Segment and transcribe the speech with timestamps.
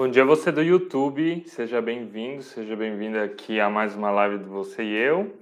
[0.00, 4.44] Bom dia, você do YouTube, seja bem-vindo, seja bem-vinda aqui a mais uma live de
[4.44, 5.36] você e eu.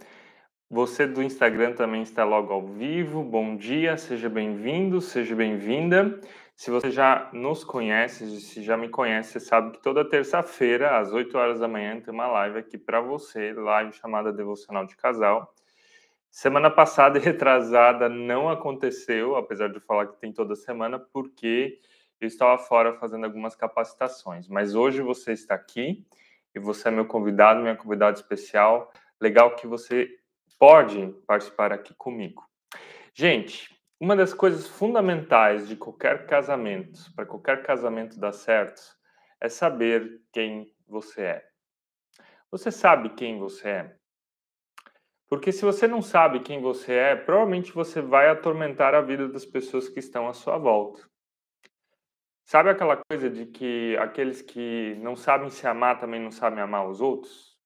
[0.70, 3.22] Você do Instagram também está logo ao vivo.
[3.22, 6.18] Bom dia, seja bem-vindo, seja bem-vinda.
[6.56, 11.12] Se você já nos conhece, se já me conhece, você sabe que toda terça-feira, às
[11.12, 15.54] 8 horas da manhã, tem uma live aqui para você, live chamada Devocional de Casal.
[16.30, 21.78] Semana passada e retrasada não aconteceu, apesar de falar que tem toda semana, porque
[22.20, 24.48] eu estava fora fazendo algumas capacitações.
[24.48, 26.06] Mas hoje você está aqui
[26.54, 28.92] e você é meu convidado, minha convidada especial.
[29.20, 30.08] Legal que você
[30.58, 32.44] pode participar aqui comigo.
[33.14, 38.82] Gente, uma das coisas fundamentais de qualquer casamento, para qualquer casamento dar certo,
[39.40, 41.48] é saber quem você é.
[42.50, 43.96] Você sabe quem você é?
[45.28, 49.44] Porque se você não sabe quem você é, provavelmente você vai atormentar a vida das
[49.44, 51.02] pessoas que estão à sua volta.
[52.46, 56.88] Sabe aquela coisa de que aqueles que não sabem se amar também não sabem amar
[56.88, 57.58] os outros?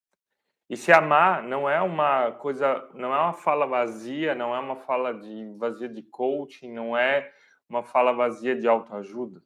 [0.70, 4.76] E se amar não é uma coisa, não é uma fala vazia, não é uma
[4.76, 7.30] fala de vazia de coaching, não é
[7.68, 9.42] uma fala vazia de autoajuda.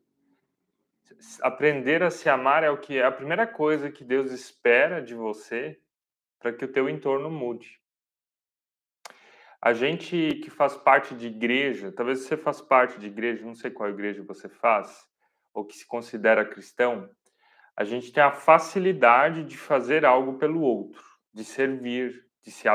[1.43, 5.17] Aprender a se amar é o que é a primeira coisa que Deus espera de
[5.17, 5.81] você
[6.39, 7.81] para que o teu entorno mude.
[9.61, 13.73] A gente que faz parte de igreja, talvez você faça parte de igreja, não sei
[13.73, 15.13] qual igreja você faz,
[15.55, 17.09] ou que se considera cristão,
[17.77, 22.69] a gente tem a facilidade de fazer algo pelo outro de servir, de, se,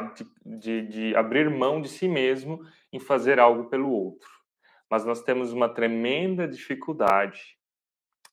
[0.45, 2.59] de, de abrir mão de si mesmo
[2.91, 4.29] em fazer algo pelo outro.
[4.89, 7.57] Mas nós temos uma tremenda dificuldade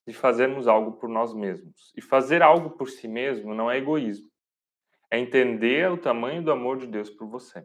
[0.06, 1.92] de fazermos algo por nós mesmos.
[1.96, 4.28] E fazer algo por si mesmo não é egoísmo.
[5.10, 7.64] É entender o tamanho do amor de Deus por você.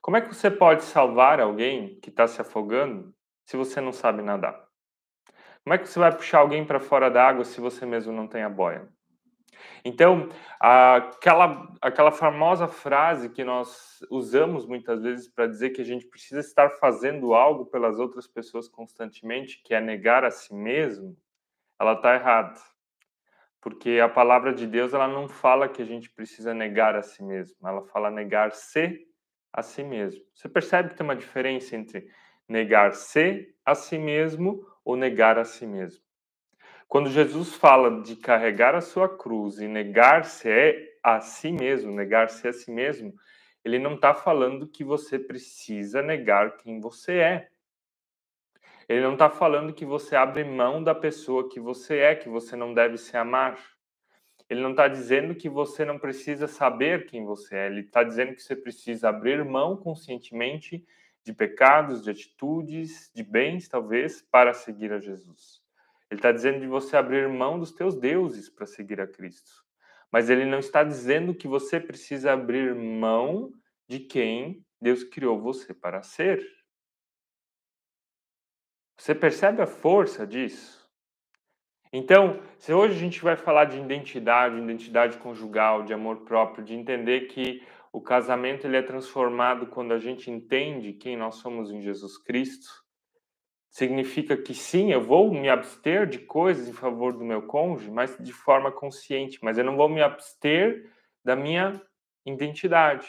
[0.00, 3.12] Como é que você pode salvar alguém que está se afogando
[3.44, 4.64] se você não sabe nadar?
[5.64, 8.28] Como é que você vai puxar alguém para fora da água se você mesmo não
[8.28, 8.86] tem a boia?
[9.82, 10.28] Então,
[10.60, 16.40] aquela, aquela famosa frase que nós usamos muitas vezes para dizer que a gente precisa
[16.40, 21.16] estar fazendo algo pelas outras pessoas constantemente, que é negar a si mesmo,
[21.80, 22.60] ela está errada.
[23.58, 27.22] Porque a palavra de Deus ela não fala que a gente precisa negar a si
[27.22, 29.06] mesmo, ela fala negar-se
[29.50, 30.22] a si mesmo.
[30.34, 32.06] Você percebe que tem uma diferença entre
[32.46, 36.02] negar-se a si mesmo ou negar a si mesmo?
[36.86, 40.48] Quando Jesus fala de carregar a sua cruz e negar-se
[41.02, 43.12] a si mesmo, negar-se a si mesmo,
[43.64, 47.48] ele não está falando que você precisa negar quem você é.
[48.88, 52.54] Ele não está falando que você abre mão da pessoa que você é, que você
[52.54, 53.58] não deve se amar.
[54.48, 57.66] Ele não está dizendo que você não precisa saber quem você é.
[57.66, 60.84] Ele está dizendo que você precisa abrir mão conscientemente
[61.24, 65.62] de pecados, de atitudes, de bens, talvez, para seguir a Jesus.
[66.10, 69.64] Ele está dizendo de você abrir mão dos teus deuses para seguir a Cristo.
[70.12, 73.52] Mas ele não está dizendo que você precisa abrir mão
[73.88, 76.46] de quem Deus criou você para ser.
[78.96, 80.84] Você percebe a força disso?
[81.92, 86.74] Então, se hoje a gente vai falar de identidade, identidade conjugal, de amor próprio, de
[86.74, 87.62] entender que
[87.94, 92.68] o casamento ele é transformado quando a gente entende quem nós somos em Jesus Cristo,
[93.70, 98.18] significa que sim, eu vou me abster de coisas em favor do meu cônjuge, mas
[98.18, 100.90] de forma consciente, mas eu não vou me abster
[101.24, 101.80] da minha
[102.26, 103.06] identidade.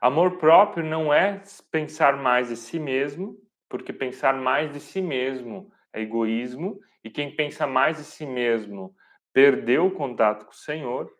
[0.00, 1.42] Amor próprio não é
[1.72, 3.36] pensar mais de si mesmo,
[3.68, 8.94] porque pensar mais de si mesmo é egoísmo, e quem pensa mais de si mesmo
[9.32, 11.10] perdeu o contato com o Senhor,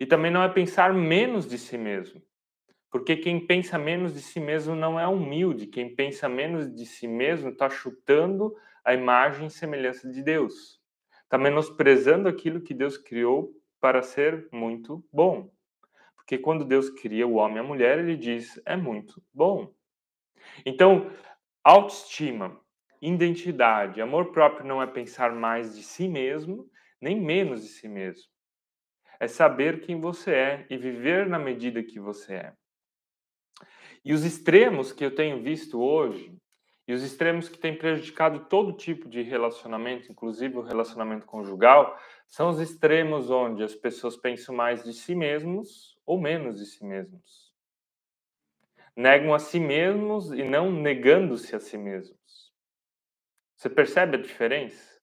[0.00, 2.22] e também não é pensar menos de si mesmo,
[2.90, 7.06] porque quem pensa menos de si mesmo não é humilde, quem pensa menos de si
[7.06, 10.80] mesmo está chutando a imagem e semelhança de Deus.
[11.22, 15.52] Está menosprezando aquilo que Deus criou para ser muito bom.
[16.16, 19.72] Porque quando Deus cria o homem e a mulher, ele diz: é muito bom.
[20.64, 21.10] Então,
[21.62, 22.58] autoestima,
[23.00, 26.68] identidade, amor próprio não é pensar mais de si mesmo,
[27.00, 28.30] nem menos de si mesmo.
[29.20, 32.52] É saber quem você é e viver na medida que você é.
[34.02, 36.34] E os extremos que eu tenho visto hoje,
[36.88, 41.96] e os extremos que têm prejudicado todo tipo de relacionamento, inclusive o relacionamento conjugal,
[42.26, 46.84] são os extremos onde as pessoas pensam mais de si mesmos ou menos de si
[46.84, 47.54] mesmos.
[48.96, 52.52] Negam a si mesmos e não negando-se a si mesmos.
[53.54, 54.98] Você percebe a diferença?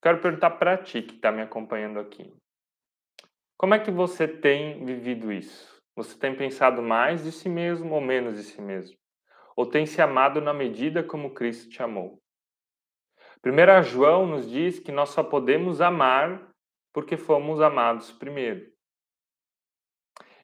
[0.00, 2.32] Quero perguntar para ti que está me acompanhando aqui.
[3.58, 5.82] Como é que você tem vivido isso?
[5.94, 8.94] Você tem pensado mais de si mesmo ou menos de si mesmo?
[9.56, 12.20] Ou tem se amado na medida como Cristo te amou?
[13.42, 16.50] 1 João nos diz que nós só podemos amar
[16.92, 18.70] porque fomos amados primeiro.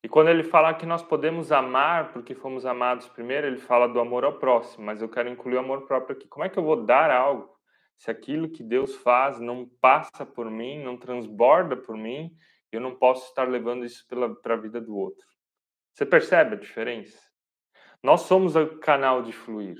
[0.03, 4.01] E quando ele fala que nós podemos amar porque fomos amados primeiro, ele fala do
[4.01, 6.27] amor ao próximo, mas eu quero incluir o amor próprio aqui.
[6.29, 7.53] Como é que eu vou dar algo
[7.99, 12.35] se aquilo que Deus faz não passa por mim, não transborda por mim,
[12.73, 14.07] eu não posso estar levando isso
[14.43, 15.27] para a vida do outro?
[15.93, 17.21] Você percebe a diferença?
[18.03, 19.77] Nós somos o canal de fluir.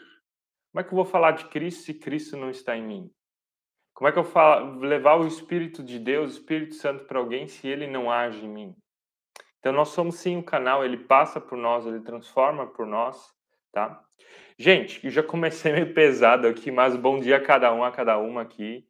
[0.71, 3.11] Como é que eu vou falar de Cristo se Cristo não está em mim?
[3.95, 7.47] Como é que eu vou levar o Espírito de Deus, o Espírito Santo para alguém
[7.49, 8.77] se ele não age em mim?
[9.59, 13.33] Então nós somos sim o canal, ele passa por nós, ele transforma por nós,
[13.73, 14.03] tá?
[14.59, 18.19] Gente, eu já comecei meio pesado aqui, mas bom dia a cada um, a cada
[18.19, 18.87] uma aqui.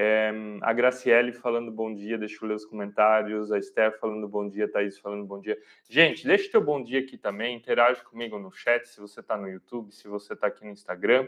[0.00, 3.50] É, a Graciele falando bom dia, deixa eu ler os comentários.
[3.50, 5.58] A Esther falando bom dia, Thaís falando bom dia.
[5.90, 9.48] Gente, deixa teu bom dia aqui também, interage comigo no chat, se você está no
[9.48, 11.26] YouTube, se você está aqui no Instagram.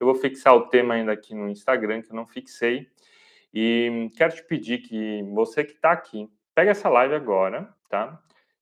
[0.00, 2.90] Eu vou fixar o tema ainda aqui no Instagram, que eu não fixei.
[3.52, 8.18] E quero te pedir que você que está aqui, pega essa live agora, tá?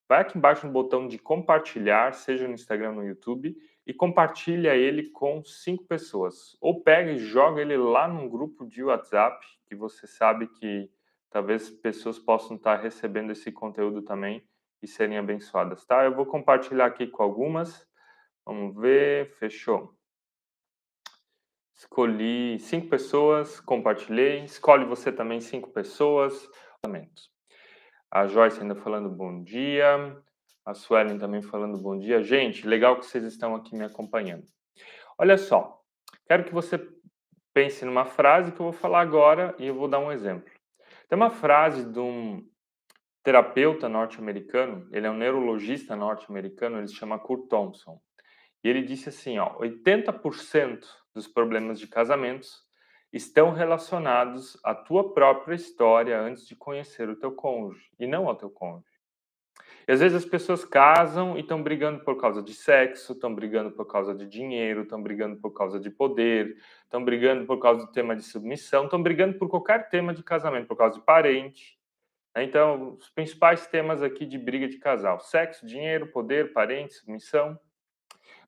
[0.08, 5.10] Vai aqui embaixo no botão de compartilhar, seja no Instagram no YouTube, e compartilha ele
[5.10, 6.56] com cinco pessoas.
[6.60, 10.90] Ou pega e joga ele lá num grupo de WhatsApp, que você sabe que
[11.30, 14.46] talvez pessoas possam estar recebendo esse conteúdo também
[14.82, 16.04] e serem abençoadas, tá?
[16.04, 17.86] Eu vou compartilhar aqui com algumas.
[18.44, 19.94] Vamos ver, fechou.
[21.74, 24.44] Escolhi cinco pessoas, compartilhei.
[24.44, 26.48] Escolhe você também cinco pessoas.
[28.10, 30.22] A Joyce ainda falando bom dia.
[30.64, 32.22] A Suelen também falando bom dia.
[32.22, 34.44] Gente, legal que vocês estão aqui me acompanhando.
[35.18, 35.78] Olha só,
[36.26, 36.80] quero que você
[37.52, 40.50] pense numa frase que eu vou falar agora e eu vou dar um exemplo.
[41.06, 42.42] Tem uma frase de um
[43.22, 48.00] terapeuta norte-americano, ele é um neurologista norte-americano, ele se chama Kurt Thompson.
[48.62, 50.80] E ele disse assim, ó, 80%
[51.14, 52.64] dos problemas de casamentos
[53.12, 58.34] estão relacionados à tua própria história antes de conhecer o teu cônjuge e não ao
[58.34, 58.93] teu cônjuge.
[59.86, 63.70] E às vezes as pessoas casam e estão brigando por causa de sexo, estão brigando
[63.70, 67.92] por causa de dinheiro, estão brigando por causa de poder, estão brigando por causa do
[67.92, 71.78] tema de submissão, estão brigando por qualquer tema de casamento, por causa de parente.
[72.34, 72.44] Né?
[72.44, 77.58] Então, os principais temas aqui de briga de casal: sexo, dinheiro, poder, parente, submissão.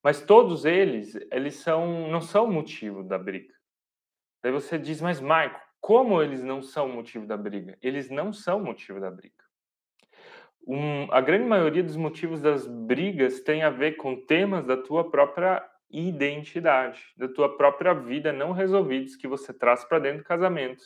[0.02, 3.54] Mas todos eles, eles são, não são motivo da briga.
[4.42, 7.76] Daí você diz, mas Marco, como eles não são motivo da briga?
[7.82, 9.45] Eles não são motivo da briga.
[10.66, 15.08] Um, a grande maioria dos motivos das brigas tem a ver com temas da tua
[15.08, 20.82] própria identidade, da tua própria vida não resolvidos que você traz para dentro do casamento.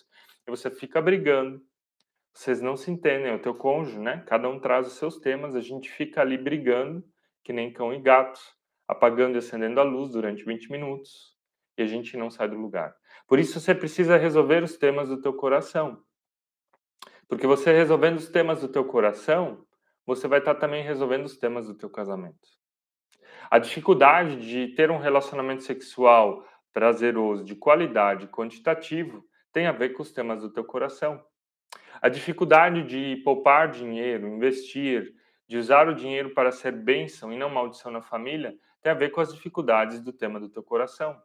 [0.46, 1.62] E você fica brigando,
[2.34, 4.22] vocês não se entendem, é o teu cônjuge, né?
[4.26, 7.02] Cada um traz os seus temas, a gente fica ali brigando,
[7.42, 8.40] que nem cão e gato,
[8.86, 11.34] apagando e acendendo a luz durante 20 minutos,
[11.78, 12.94] e a gente não sai do lugar.
[13.26, 16.02] Por isso você precisa resolver os temas do teu coração.
[17.28, 19.64] Porque você resolvendo os temas do teu coração,
[20.10, 22.48] você vai estar também resolvendo os temas do teu casamento.
[23.48, 30.02] A dificuldade de ter um relacionamento sexual prazeroso, de qualidade, quantitativo, tem a ver com
[30.02, 31.22] os temas do teu coração.
[32.02, 35.14] A dificuldade de poupar dinheiro, investir,
[35.46, 39.10] de usar o dinheiro para ser bênção e não maldição na família, tem a ver
[39.10, 41.16] com as dificuldades do tema do teu coração.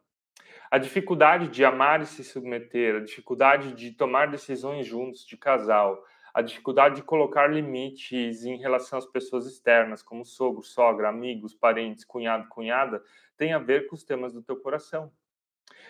[0.70, 6.00] A dificuldade de amar e se submeter, a dificuldade de tomar decisões juntos, de casal,
[6.36, 12.04] a dificuldade de colocar limites em relação às pessoas externas, como sogro, sogra, amigos, parentes,
[12.04, 13.02] cunhado, cunhada,
[13.38, 15.10] tem a ver com os temas do teu coração.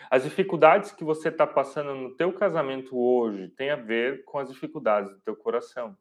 [0.09, 4.49] As dificuldades que você está passando no teu casamento hoje tem a ver com as
[4.49, 5.99] dificuldades do teu coração.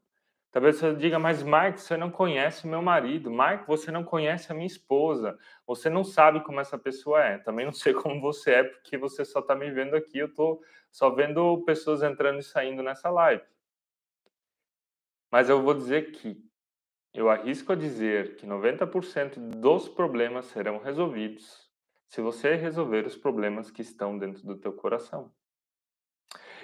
[0.52, 3.32] Talvez você diga, mas Mike, você não conhece meu marido.
[3.32, 5.36] Mike, você não conhece a minha esposa.
[5.66, 7.40] Você não sabe como essa pessoa é.
[7.40, 10.20] Também não sei como você é, porque você só está me vendo aqui.
[10.20, 10.62] Eu estou
[10.92, 13.42] só vendo pessoas entrando e saindo nessa live.
[15.36, 16.42] Mas eu vou dizer que
[17.14, 21.70] eu arrisco a dizer que 90% dos problemas serão resolvidos
[22.08, 25.30] se você resolver os problemas que estão dentro do teu coração.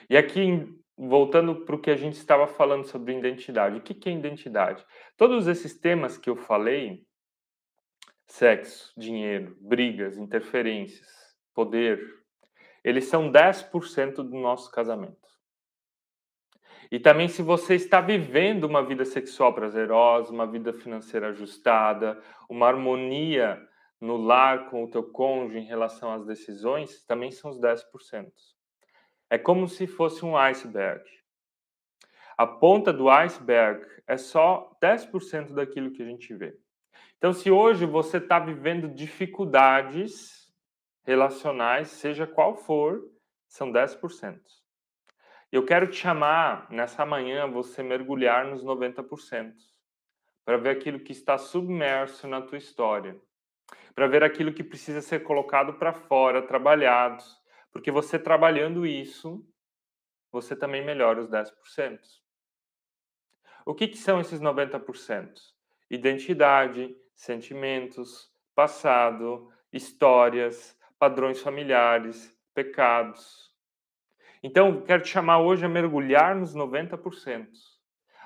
[0.10, 3.76] E aqui voltando para o que a gente estava falando sobre identidade.
[3.76, 4.86] O que, que é identidade?
[5.18, 7.06] Todos esses temas que eu falei,
[8.26, 11.10] sexo, dinheiro, brigas, interferências,
[11.54, 12.00] poder,
[12.86, 15.21] eles são 10% do nosso casamento.
[16.92, 22.68] E também se você está vivendo uma vida sexual prazerosa, uma vida financeira ajustada, uma
[22.68, 23.66] harmonia
[24.02, 28.30] no lar com o teu cônjuge em relação às decisões, também são os 10%.
[29.30, 31.06] É como se fosse um iceberg.
[32.38, 36.58] A ponta do iceberg é só 10% daquilo que a gente vê.
[37.18, 40.52] Então, se hoje você está vivendo dificuldades
[41.04, 43.02] relacionais, seja qual for,
[43.48, 44.61] são 10%.
[45.52, 49.54] Eu quero te chamar nessa manhã você mergulhar nos 90%,
[50.46, 53.20] para ver aquilo que está submerso na tua história,
[53.94, 57.22] para ver aquilo que precisa ser colocado para fora, trabalhado,
[57.70, 59.46] porque você trabalhando isso,
[60.32, 62.00] você também melhora os 10%.
[63.66, 65.34] O que, que são esses 90%?
[65.90, 73.51] Identidade, sentimentos, passado, histórias, padrões familiares, pecados.
[74.44, 77.48] Então, quero te chamar hoje a mergulhar nos 90%,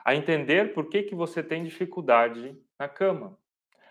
[0.04, 3.38] a entender por que, que você tem dificuldade na cama,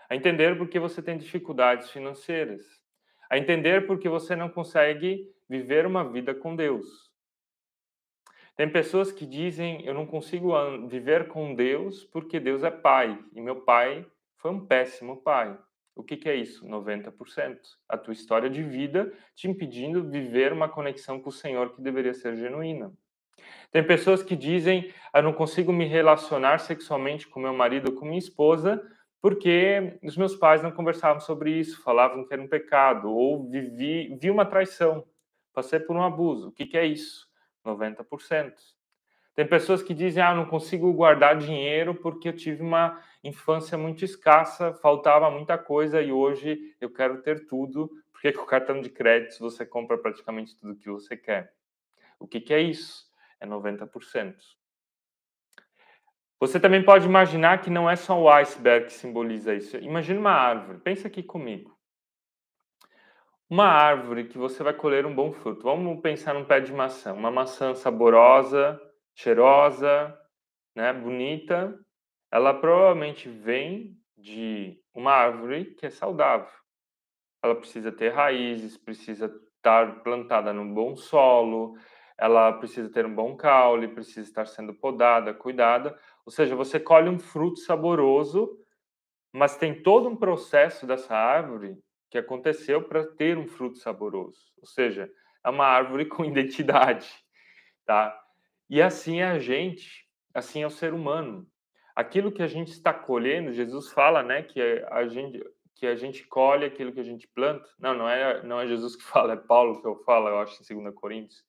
[0.09, 2.63] a entender por que você tem dificuldades financeiras,
[3.29, 7.11] a entender por que você não consegue viver uma vida com Deus.
[8.55, 10.53] Tem pessoas que dizem: Eu não consigo
[10.87, 14.05] viver com Deus porque Deus é pai e meu pai
[14.37, 15.57] foi um péssimo pai.
[15.95, 16.65] O que, que, é isso?
[16.65, 17.57] 90%.
[17.87, 21.81] A tua história de vida te impedindo de viver uma conexão com o Senhor que
[21.81, 22.91] deveria ser genuína.
[23.71, 28.05] Tem pessoas que dizem: Eu não consigo me relacionar sexualmente com meu marido ou com
[28.05, 28.81] minha esposa
[29.25, 34.15] porque os meus pais não conversavam sobre isso, falavam que era um pecado, ou vivi,
[34.21, 35.03] vi uma traição,
[35.51, 36.49] passei por um abuso.
[36.49, 37.27] O que, que é isso?
[37.65, 38.53] 90%.
[39.35, 44.05] Tem pessoas que dizem: ah, não consigo guardar dinheiro porque eu tive uma infância muito
[44.05, 48.89] escassa, faltava muita coisa e hoje eu quero ter tudo, porque com o cartão de
[48.89, 51.53] crédito você compra praticamente tudo que você quer.
[52.17, 53.05] O que, que é isso?
[53.39, 54.35] É 90%.
[56.39, 59.77] Você também pode imaginar que não é só o iceberg que simboliza isso.
[59.77, 60.79] Imagina uma árvore.
[60.79, 61.75] Pensa aqui comigo.
[63.49, 65.63] Uma árvore que você vai colher um bom fruto.
[65.63, 67.13] Vamos pensar num pé de maçã.
[67.13, 68.79] Uma maçã saborosa,
[69.15, 70.15] cheirosa,
[70.75, 71.79] né, bonita.
[72.31, 76.49] Ela provavelmente vem de uma árvore que é saudável.
[77.43, 81.75] Ela precisa ter raízes, precisa estar plantada num bom solo,
[82.17, 85.97] ela precisa ter um bom caule, precisa estar sendo podada, cuidada.
[86.25, 88.57] Ou seja, você colhe um fruto saboroso,
[89.33, 91.77] mas tem todo um processo dessa árvore
[92.09, 94.39] que aconteceu para ter um fruto saboroso.
[94.59, 95.09] Ou seja,
[95.43, 97.09] é uma árvore com identidade,
[97.85, 98.17] tá?
[98.69, 101.47] E assim é a gente, assim é o ser humano.
[101.95, 105.43] Aquilo que a gente está colhendo, Jesus fala, né, que a gente
[105.75, 107.69] que a gente colhe aquilo que a gente planta.
[107.77, 110.61] Não, não é não é Jesus que fala, é Paulo que eu falo, eu acho
[110.73, 111.43] em 2 Coríntios.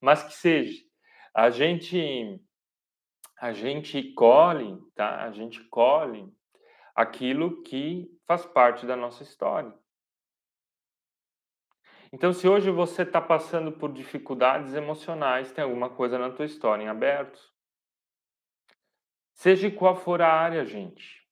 [0.00, 0.82] Mas que seja,
[1.34, 2.40] a gente
[3.40, 5.24] a gente colhe, tá?
[5.24, 6.30] A gente colhe
[6.94, 9.72] aquilo que faz parte da nossa história.
[12.12, 16.82] Então, se hoje você está passando por dificuldades emocionais, tem alguma coisa na tua história
[16.82, 17.40] em aberto.
[19.32, 21.26] Seja qual for a área, gente.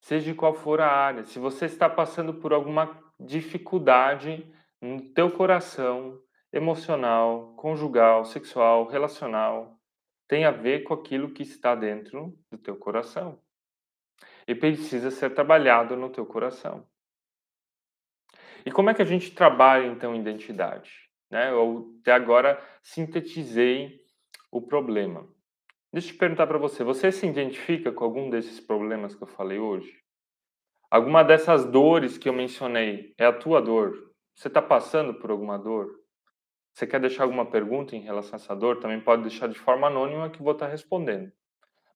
[0.00, 1.24] Seja qual for a área.
[1.24, 4.50] Se você está passando por alguma dificuldade
[4.80, 6.20] no teu coração,
[6.52, 9.78] emocional, conjugal, sexual, relacional,
[10.26, 13.38] tem a ver com aquilo que está dentro do teu coração.
[14.46, 16.86] E precisa ser trabalhado no teu coração.
[18.64, 20.90] E como é que a gente trabalha então identidade?
[21.30, 21.50] Né?
[21.50, 24.00] Eu até agora sintetizei
[24.50, 25.28] o problema.
[25.92, 29.58] Deixa eu perguntar para você: você se identifica com algum desses problemas que eu falei
[29.58, 29.92] hoje?
[30.90, 34.12] Alguma dessas dores que eu mencionei é a tua dor?
[34.34, 36.00] Você está passando por alguma dor?
[36.72, 38.80] Você quer deixar alguma pergunta em relação a essa dor?
[38.80, 41.30] Também pode deixar de forma anônima que vou estar respondendo.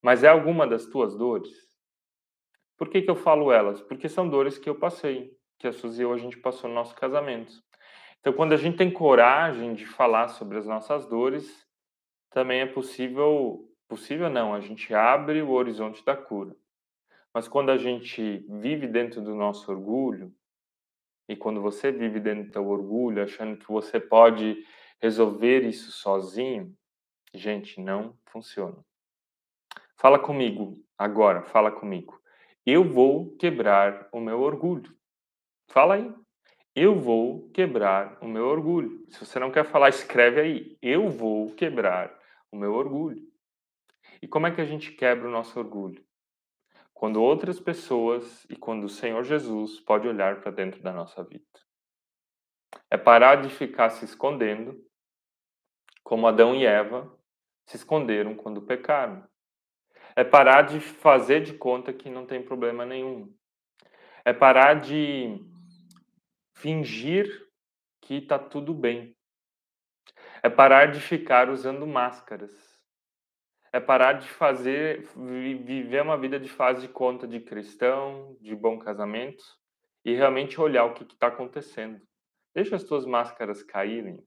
[0.02, 1.50] Mas é alguma das tuas dores?
[2.76, 3.80] Por que, que eu falo elas?
[3.80, 6.75] Porque são dores que eu passei que a Suzy e eu a gente passou no
[6.75, 7.53] nosso casamento.
[8.21, 11.67] Então, quando a gente tem coragem de falar sobre as nossas dores,
[12.31, 16.55] também é possível, possível não, a gente abre o horizonte da cura.
[17.33, 20.35] Mas quando a gente vive dentro do nosso orgulho,
[21.29, 24.65] e quando você vive dentro do teu orgulho, achando que você pode
[25.00, 26.75] resolver isso sozinho,
[27.35, 28.79] gente, não funciona.
[29.97, 32.21] Fala comigo agora, fala comigo.
[32.65, 34.98] Eu vou quebrar o meu orgulho.
[35.68, 36.12] Fala aí.
[36.75, 39.04] Eu vou quebrar o meu orgulho.
[39.10, 40.78] Se você não quer falar, escreve aí.
[40.80, 42.16] Eu vou quebrar
[42.50, 43.22] o meu orgulho.
[44.22, 46.04] E como é que a gente quebra o nosso orgulho?
[46.94, 51.44] Quando outras pessoas e quando o Senhor Jesus pode olhar para dentro da nossa vida.
[52.90, 54.84] É parar de ficar se escondendo,
[56.02, 57.12] como Adão e Eva
[57.66, 59.22] se esconderam quando pecaram.
[60.16, 63.32] É parar de fazer de conta que não tem problema nenhum.
[64.25, 65.38] É parar de
[66.59, 67.49] fingir
[68.00, 69.17] que está tudo bem.
[70.43, 72.53] É parar de ficar usando máscaras.
[73.73, 78.79] É parar de fazer, viver uma vida de fase de conta de cristão, de bom
[78.79, 79.45] casamento
[80.05, 82.00] e realmente olhar o que está acontecendo.
[82.55, 84.27] Deixa as tuas máscaras caírem.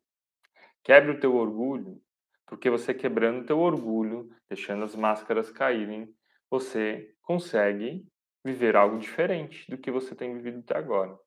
[0.84, 2.02] Quebre o teu orgulho,
[2.46, 6.14] porque você quebrando o teu orgulho, deixando as máscaras caírem,
[6.50, 8.06] você consegue
[8.44, 11.18] viver algo diferente do que você tem vivido até agora.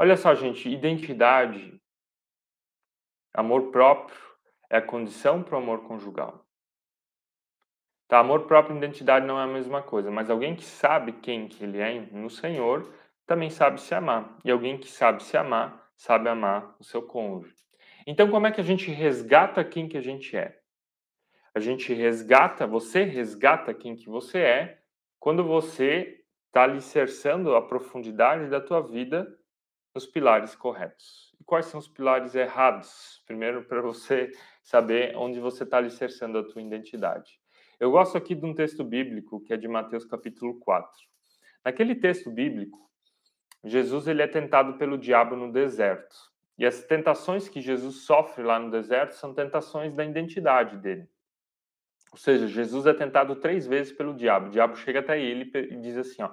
[0.00, 1.82] Olha só, gente, identidade,
[3.34, 4.16] amor próprio
[4.70, 6.46] é a condição para o amor conjugal.
[8.06, 11.48] Tá, amor próprio e identidade não é a mesma coisa, mas alguém que sabe quem
[11.48, 12.88] que ele é no Senhor
[13.26, 14.38] também sabe se amar.
[14.44, 17.56] E alguém que sabe se amar, sabe amar o seu cônjuge.
[18.06, 20.58] Então, como é que a gente resgata quem que a gente é?
[21.54, 24.82] A gente resgata, você resgata quem que você é
[25.18, 29.37] quando você está alicerçando a profundidade da tua vida
[29.98, 31.34] nos pilares corretos.
[31.40, 33.20] E quais são os pilares errados?
[33.26, 34.30] Primeiro, para você
[34.62, 37.40] saber onde você está alicerçando a tua identidade.
[37.80, 40.88] Eu gosto aqui de um texto bíblico que é de Mateus capítulo 4.
[41.64, 42.78] Naquele texto bíblico,
[43.64, 46.14] Jesus ele é tentado pelo diabo no deserto.
[46.56, 51.08] E as tentações que Jesus sofre lá no deserto são tentações da identidade dele.
[52.12, 54.46] Ou seja, Jesus é tentado três vezes pelo diabo.
[54.46, 56.30] O diabo chega até ele e diz assim: ó,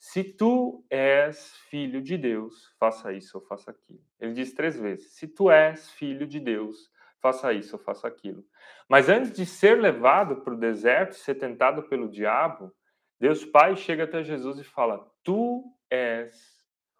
[0.00, 4.00] se tu és filho de Deus, faça isso ou faça aquilo.
[4.18, 6.90] Ele diz três vezes: se tu és filho de Deus,
[7.20, 8.42] faça isso ou faça aquilo.
[8.88, 12.74] Mas antes de ser levado para o deserto, ser tentado pelo diabo,
[13.20, 16.34] Deus Pai chega até Jesus e fala: Tu és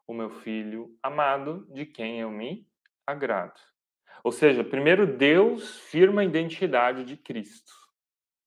[0.06, 2.68] o meu filho amado, de quem eu me
[3.06, 3.58] agrado.
[4.22, 7.72] Ou seja, primeiro Deus firma a identidade de Cristo,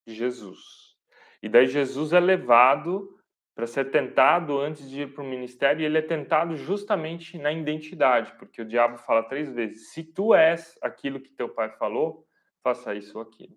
[0.06, 0.96] de Jesus.
[1.42, 3.20] E daí Jesus é levado
[3.56, 7.52] para ser tentado antes de ir para o ministério, e ele é tentado justamente na
[7.52, 12.28] identidade, porque o diabo fala três vezes: se tu és aquilo que teu pai falou,
[12.64, 13.56] faça isso ou aquilo.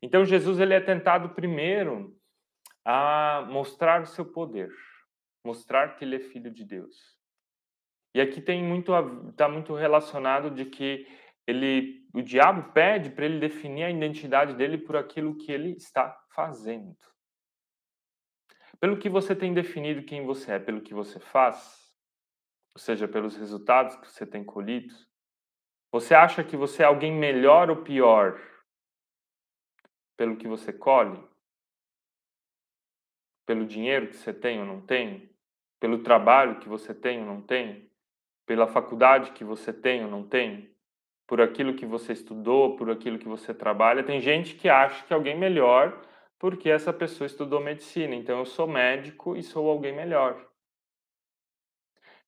[0.00, 2.16] Então Jesus ele é tentado primeiro
[2.84, 4.70] a mostrar o seu poder,
[5.44, 7.18] mostrar que ele é filho de Deus.
[8.14, 8.92] E aqui tem muito
[9.28, 11.06] está muito relacionado de que
[11.46, 16.16] ele o diabo pede para ele definir a identidade dele por aquilo que ele está
[16.34, 16.96] fazendo.
[18.80, 21.92] Pelo que você tem definido quem você é, pelo que você faz,
[22.74, 24.94] ou seja, pelos resultados que você tem colhido,
[25.90, 28.40] você acha que você é alguém melhor ou pior
[30.16, 31.22] pelo que você colhe?
[33.46, 35.34] Pelo dinheiro que você tem ou não tem?
[35.80, 37.88] Pelo trabalho que você tem ou não tem?
[38.48, 40.74] pela faculdade que você tem ou não tem,
[41.26, 44.02] por aquilo que você estudou, por aquilo que você trabalha.
[44.02, 46.00] Tem gente que acha que é alguém melhor
[46.38, 50.48] porque essa pessoa estudou medicina, então eu sou médico e sou alguém melhor.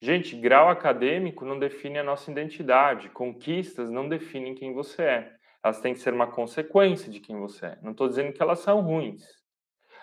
[0.01, 5.37] Gente, grau acadêmico não define a nossa identidade, conquistas não definem quem você é.
[5.63, 7.79] Elas têm que ser uma consequência de quem você é.
[7.83, 9.23] Não estou dizendo que elas são ruins,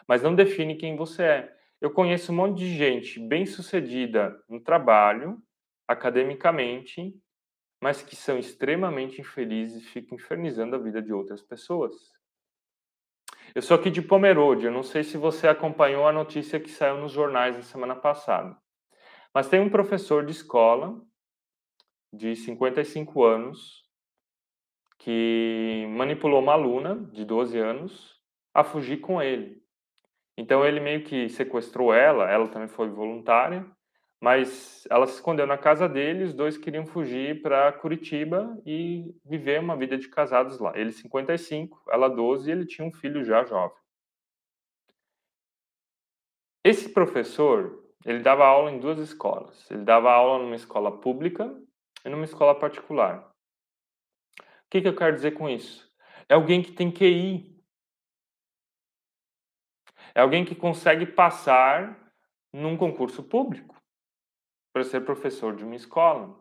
[0.08, 1.58] mas não define quem você é.
[1.82, 5.42] Eu conheço um monte de gente bem-sucedida no trabalho,
[5.88, 7.14] academicamente,
[7.82, 12.17] mas que são extremamente infelizes e ficam infernizando a vida de outras pessoas.
[13.56, 16.98] Eu sou aqui de Pomerode, eu não sei se você acompanhou a notícia que saiu
[16.98, 18.56] nos jornais na semana passada,
[19.34, 21.00] mas tem um professor de escola
[22.14, 23.84] de 55 anos
[25.00, 28.16] que manipulou uma aluna de 12 anos
[28.54, 29.62] a fugir com ele.
[30.38, 33.66] Então ele meio que sequestrou ela, ela também foi voluntária,
[34.20, 39.60] mas ela se escondeu na casa dele, os dois queriam fugir para Curitiba e viver
[39.60, 40.76] uma vida de casados lá.
[40.76, 43.78] Ele 55, ela 12 e ele tinha um filho já jovem.
[46.64, 49.70] Esse professor, ele dava aula em duas escolas.
[49.70, 51.56] Ele dava aula numa escola pública
[52.04, 53.20] e numa escola particular.
[54.40, 55.88] O que, que eu quero dizer com isso?
[56.28, 57.56] É alguém que tem QI.
[60.14, 62.12] É alguém que consegue passar
[62.52, 63.77] num concurso público
[64.78, 66.40] para ser professor de uma escola.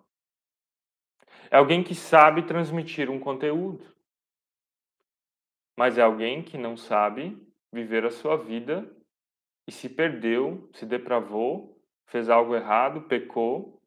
[1.51, 3.83] É alguém que sabe transmitir um conteúdo.
[5.75, 7.35] Mas é alguém que não sabe
[7.73, 8.95] viver a sua vida
[9.67, 13.81] e se perdeu, se depravou, fez algo errado, pecou.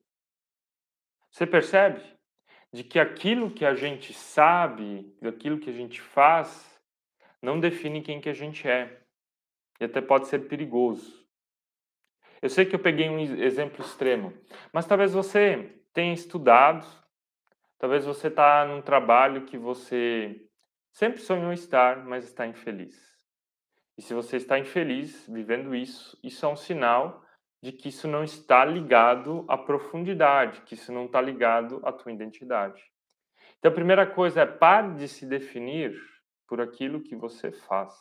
[1.30, 2.02] Você percebe?
[2.74, 6.82] De que aquilo que a gente sabe, aquilo que a gente faz,
[7.40, 9.00] não define quem que a gente é.
[9.80, 11.19] E até pode ser perigoso.
[12.42, 14.34] Eu sei que eu peguei um exemplo extremo,
[14.72, 16.88] mas talvez você tenha estudado,
[17.78, 20.48] talvez você está num trabalho que você
[20.92, 22.98] sempre sonhou estar, mas está infeliz.
[23.98, 27.22] E se você está infeliz vivendo isso, isso é um sinal
[27.62, 32.12] de que isso não está ligado à profundidade, que isso não está ligado à tua
[32.12, 32.82] identidade.
[33.58, 35.94] Então, a primeira coisa é pare de se definir
[36.48, 37.94] por aquilo que você faz.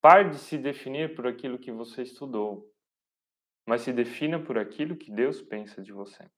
[0.00, 2.71] Pare de se definir por aquilo que você estudou
[3.66, 6.28] mas se defina por aquilo que Deus pensa de você.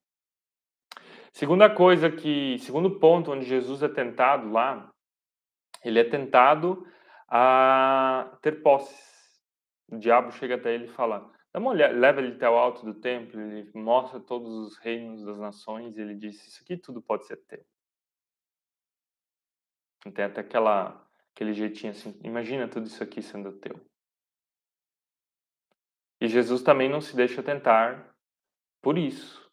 [1.32, 4.92] Segunda coisa que, segundo ponto onde Jesus é tentado lá,
[5.84, 6.87] ele é tentado
[7.28, 9.12] a ter posses.
[9.88, 12.84] O diabo chega até ele e fala: Dá uma olhada, leva ele até o alto
[12.84, 17.02] do templo, ele mostra todos os reinos das nações e ele diz: Isso aqui tudo
[17.02, 17.64] pode ser teu.
[20.12, 23.80] Tem até aquela, aquele jeitinho assim: Imagina tudo isso aqui sendo teu.
[26.24, 28.16] E Jesus também não se deixa tentar
[28.80, 29.46] por isso.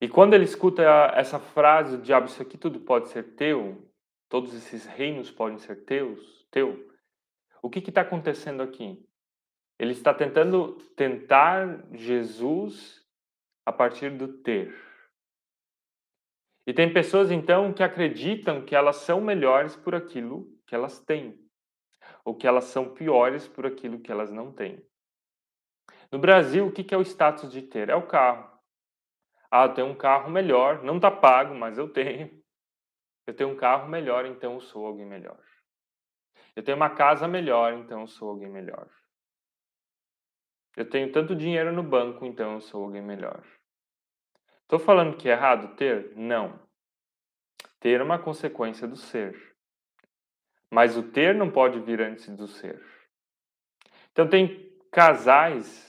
[0.00, 0.84] E quando ele escuta
[1.16, 3.90] essa frase, o diabo, isso aqui tudo pode ser teu,
[4.28, 6.88] todos esses reinos podem ser teus, teu.
[7.60, 9.04] O que está acontecendo aqui?
[9.80, 13.04] Ele está tentando tentar Jesus
[13.66, 14.72] a partir do ter.
[16.68, 21.36] E tem pessoas então que acreditam que elas são melhores por aquilo que elas têm,
[22.24, 24.87] ou que elas são piores por aquilo que elas não têm.
[26.10, 27.90] No Brasil, o que é o status de ter?
[27.90, 28.48] É o carro.
[29.50, 32.42] Ah, eu tenho um carro melhor, não está pago, mas eu tenho.
[33.26, 35.38] Eu tenho um carro melhor, então eu sou alguém melhor.
[36.56, 38.88] Eu tenho uma casa melhor, então eu sou alguém melhor.
[40.76, 43.42] Eu tenho tanto dinheiro no banco, então eu sou alguém melhor.
[44.62, 46.14] Estou falando que é errado ter?
[46.16, 46.60] Não.
[47.80, 49.56] Ter é uma consequência do ser.
[50.70, 52.82] Mas o ter não pode vir antes do ser.
[54.12, 55.87] Então tem casais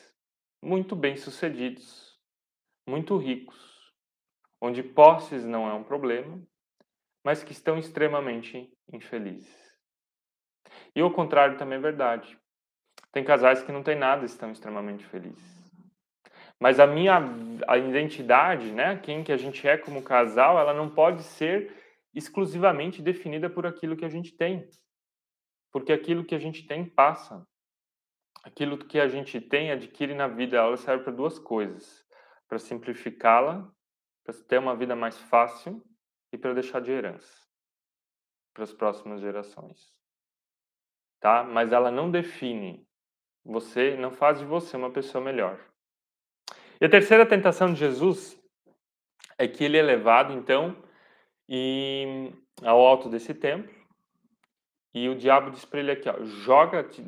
[0.62, 2.10] muito bem-sucedidos
[2.90, 3.94] muito ricos,
[4.60, 6.42] onde posses não é um problema,
[7.24, 9.56] mas que estão extremamente infelizes.
[10.96, 12.38] E o contrário também é verdade.
[13.12, 15.60] Tem casais que não têm nada e estão extremamente felizes.
[16.60, 17.20] Mas a minha
[17.68, 21.74] a identidade, né, quem que a gente é como casal, ela não pode ser
[22.14, 24.68] exclusivamente definida por aquilo que a gente tem.
[25.72, 27.48] Porque aquilo que a gente tem passa.
[28.44, 32.08] Aquilo que a gente tem adquire na vida, ela serve para duas coisas
[32.50, 33.72] para simplificá-la,
[34.24, 35.82] para ter uma vida mais fácil
[36.34, 37.48] e para deixar de herança
[38.54, 39.94] para as próximas gerações.
[41.22, 41.44] Tá?
[41.44, 42.86] Mas ela não define
[43.46, 45.60] você, não faz de você uma pessoa melhor.
[46.82, 48.38] E a terceira tentação de Jesus
[49.38, 50.76] é que ele é levado então
[51.48, 53.74] e ao alto desse templo
[54.94, 57.04] e o diabo diz para ele aqui, ó, joga, te,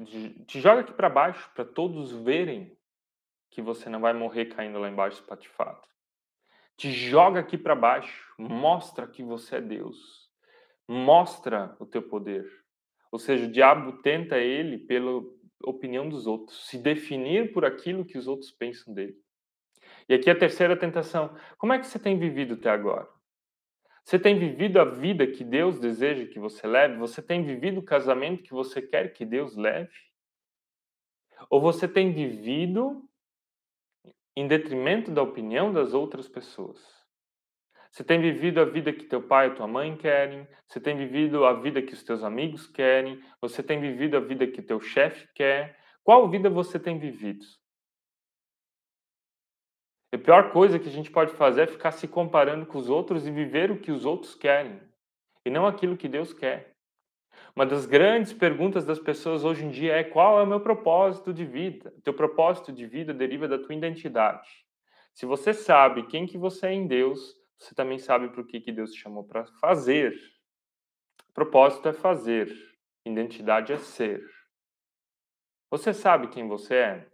[0.46, 2.78] te joga aqui para baixo para todos verem
[3.50, 5.82] que você não vai morrer caindo lá embaixo espatifado.
[6.78, 10.30] Te joga aqui para baixo, mostra que você é Deus.
[10.88, 12.46] Mostra o teu poder.
[13.12, 15.22] Ou seja, o diabo tenta ele pela
[15.63, 19.15] opinião dos outros, se definir por aquilo que os outros pensam dele.
[20.08, 21.36] E aqui a terceira tentação.
[21.58, 23.08] Como é que você tem vivido até agora?
[24.04, 26.98] Você tem vivido a vida que Deus deseja que você leve?
[26.98, 29.94] Você tem vivido o casamento que você quer que Deus leve?
[31.50, 33.08] Ou você tem vivido
[34.36, 37.02] em detrimento da opinião das outras pessoas.
[37.92, 41.44] Você tem vivido a vida que teu pai e tua mãe querem, você tem vivido
[41.44, 45.28] a vida que os teus amigos querem, você tem vivido a vida que teu chefe
[45.36, 45.78] quer.
[46.02, 47.46] Qual vida você tem vivido?
[50.13, 53.26] A pior coisa que a gente pode fazer é ficar se comparando com os outros
[53.26, 54.82] e viver o que os outros querem,
[55.45, 56.76] e não aquilo que Deus quer.
[57.56, 61.34] Uma das grandes perguntas das pessoas hoje em dia é qual é o meu propósito
[61.34, 61.93] de vida?
[61.97, 64.50] O teu propósito de vida deriva da tua identidade.
[65.13, 68.71] Se você sabe quem que você é em Deus, você também sabe o que, que
[68.71, 70.13] Deus te chamou para fazer.
[71.34, 72.54] Propósito é fazer,
[73.06, 74.21] identidade é ser.
[75.69, 77.10] Você sabe quem você é?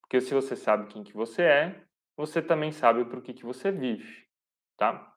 [0.00, 1.85] Porque se você sabe quem que você é,
[2.16, 4.26] você também sabe o que, que você vive,
[4.76, 5.12] tá?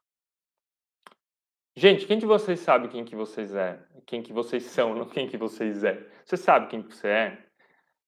[1.75, 3.81] Gente, quem de vocês sabe quem que vocês é?
[4.05, 6.05] Quem que vocês são, não quem que vocês é?
[6.25, 7.49] Você sabe quem que você é?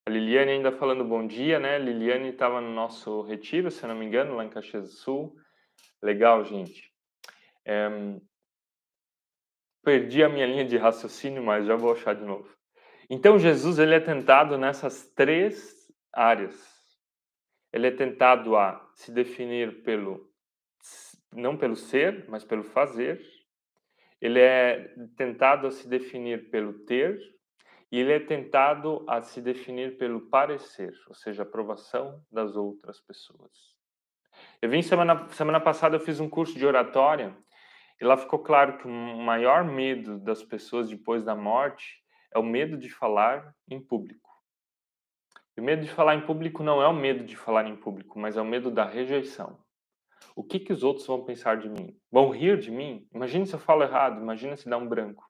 [0.04, 1.78] A Liliane ainda falando bom dia, né?
[1.78, 5.36] Liliane estava no nosso retiro, se não me engano, lá em Caxias do Sul.
[6.02, 6.92] Legal, gente.
[7.64, 7.88] É...
[9.84, 12.48] Perdi a minha linha de raciocínio, mas já vou achar de novo.
[13.08, 16.71] Então, Jesus ele é tentado nessas três áreas.
[17.72, 20.30] Ele é tentado a se definir pelo
[21.32, 23.20] não pelo ser, mas pelo fazer
[24.22, 27.18] ele é tentado a se definir pelo ter
[27.90, 33.50] e ele é tentado a se definir pelo parecer, ou seja, aprovação das outras pessoas.
[34.62, 37.36] Eu vim semana, semana passada, eu fiz um curso de oratória
[38.00, 42.00] e lá ficou claro que o maior medo das pessoas depois da morte
[42.32, 44.30] é o medo de falar em público.
[45.56, 48.18] E o medo de falar em público não é o medo de falar em público,
[48.18, 49.58] mas é o medo da rejeição.
[50.34, 51.96] O que, que os outros vão pensar de mim?
[52.10, 53.06] Vão rir de mim?
[53.12, 55.28] Imagina se eu falo errado, imagina se dá um branco.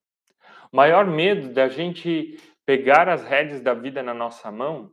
[0.71, 4.93] O maior medo da gente pegar as rédeas da vida na nossa mão,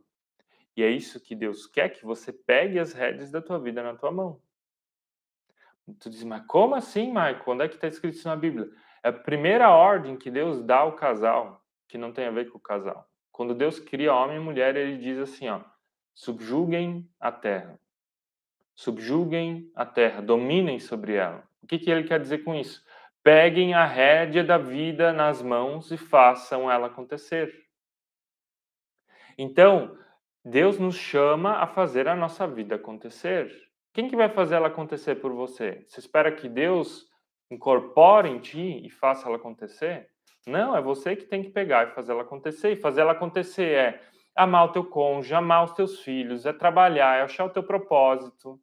[0.76, 3.94] e é isso que Deus quer, que você pegue as rédeas da tua vida na
[3.94, 4.40] tua mão.
[5.98, 7.42] Tu diz, mas como assim, Michael?
[7.46, 8.68] Onde é que está escrito isso na Bíblia?
[9.02, 12.58] É a primeira ordem que Deus dá ao casal, que não tem a ver com
[12.58, 13.09] o casal.
[13.40, 15.62] Quando Deus cria homem e mulher, ele diz assim, ó,
[16.12, 17.80] subjuguem a terra.
[18.74, 21.48] Subjuguem a terra, dominem sobre ela.
[21.62, 22.84] O que, que ele quer dizer com isso?
[23.22, 27.50] Peguem a rédea da vida nas mãos e façam ela acontecer.
[29.38, 29.96] Então,
[30.44, 33.50] Deus nos chama a fazer a nossa vida acontecer.
[33.94, 35.82] Quem que vai fazer ela acontecer por você?
[35.88, 37.08] Você espera que Deus
[37.50, 40.09] incorpore em ti e faça ela acontecer?
[40.46, 42.72] Não, é você que tem que pegar e fazer ela acontecer.
[42.72, 44.02] E fazer ela acontecer é
[44.34, 48.60] amar o teu cônjuge, amar os teus filhos, é trabalhar, é achar o teu propósito.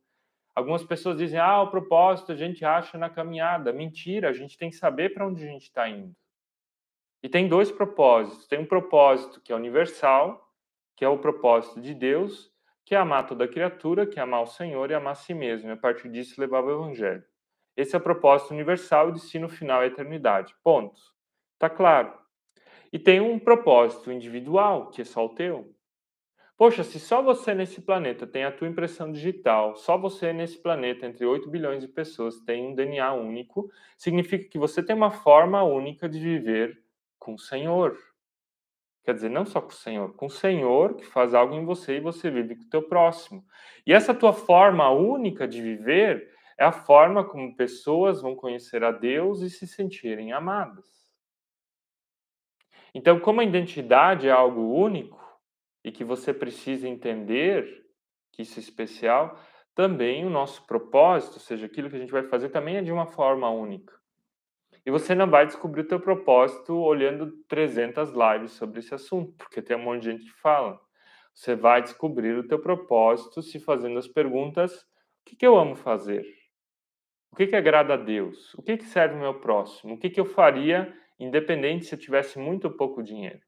[0.55, 3.71] Algumas pessoas dizem, ah, o propósito a gente acha na caminhada.
[3.71, 6.15] Mentira, a gente tem que saber para onde a gente está indo.
[7.21, 8.47] E tem dois propósitos.
[8.47, 10.51] Tem um propósito que é universal,
[10.95, 12.51] que é o propósito de Deus,
[12.83, 15.69] que é amar toda criatura, que é amar o Senhor e amar a si mesmo.
[15.69, 17.23] E a partir disso levar o Evangelho.
[17.75, 20.55] Esse é o propósito universal e o destino final é a eternidade.
[20.63, 20.99] Ponto.
[21.59, 22.13] Tá claro.
[22.93, 25.73] E tem um propósito individual, que é só o teu.
[26.57, 31.05] Poxa, se só você nesse planeta tem a tua impressão digital, só você nesse planeta,
[31.05, 35.63] entre 8 bilhões de pessoas, tem um DNA único, significa que você tem uma forma
[35.63, 36.81] única de viver
[37.19, 37.97] com o Senhor.
[39.03, 41.97] Quer dizer, não só com o Senhor, com o Senhor que faz algo em você
[41.97, 43.43] e você vive com o teu próximo.
[43.85, 48.91] E essa tua forma única de viver é a forma como pessoas vão conhecer a
[48.91, 50.96] Deus e se sentirem amadas.
[52.97, 55.23] Então, como a identidade é algo único
[55.83, 57.85] e que você precisa entender
[58.31, 59.39] que isso é especial,
[59.75, 62.91] também o nosso propósito, ou seja, aquilo que a gente vai fazer, também é de
[62.91, 63.93] uma forma única.
[64.83, 69.61] E você não vai descobrir o teu propósito olhando 300 lives sobre esse assunto, porque
[69.61, 70.81] tem um monte de gente que fala.
[71.35, 74.85] Você vai descobrir o teu propósito se fazendo as perguntas: o
[75.23, 76.25] que, que eu amo fazer?
[77.31, 78.55] O que, que agrada a Deus?
[78.55, 79.93] O que, que serve o meu próximo?
[79.93, 83.41] O que, que eu faria independente se eu tivesse muito ou pouco dinheiro.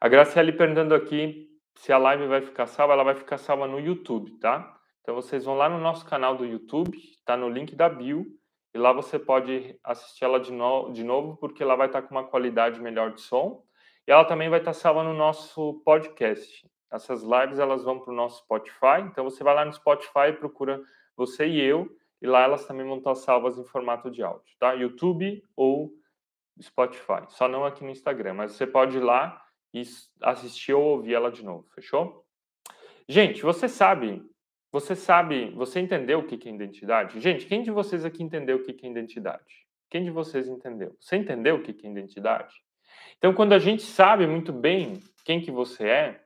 [0.00, 3.78] A Graciele perguntando aqui se a live vai ficar salva, ela vai ficar salva no
[3.78, 4.78] YouTube, tá?
[5.00, 8.26] Então vocês vão lá no nosso canal do YouTube, tá no link da bio,
[8.74, 12.14] e lá você pode assistir ela de, no, de novo, porque ela vai estar com
[12.14, 13.64] uma qualidade melhor de som.
[14.06, 16.68] E ela também vai estar salva no nosso podcast.
[16.92, 20.32] Essas lives elas vão para o nosso Spotify, então você vai lá no Spotify e
[20.32, 20.82] procura
[21.16, 21.88] você e eu,
[22.20, 24.72] e lá elas também vão estar salvas em formato de áudio, tá?
[24.72, 25.92] YouTube ou
[26.60, 29.42] Spotify, só não aqui no Instagram, mas você pode ir lá
[29.74, 29.82] e
[30.22, 32.24] assistir ou ouvir ela de novo, fechou?
[33.08, 34.22] Gente, você sabe,
[34.72, 37.20] você sabe, você entendeu o que é identidade?
[37.20, 39.66] Gente, quem de vocês aqui entendeu o que é identidade?
[39.90, 40.96] Quem de vocês entendeu?
[41.00, 42.54] Você entendeu o que é identidade?
[43.18, 46.24] Então, quando a gente sabe muito bem quem que você é,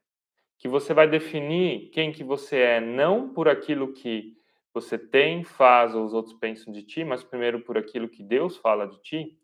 [0.59, 4.37] que você vai definir quem que você é não por aquilo que
[4.73, 8.57] você tem, faz ou os outros pensam de ti, mas primeiro por aquilo que Deus
[8.57, 9.39] fala de ti,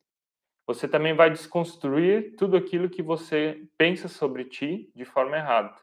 [0.66, 5.74] você também vai desconstruir tudo aquilo que você pensa sobre ti de forma errada.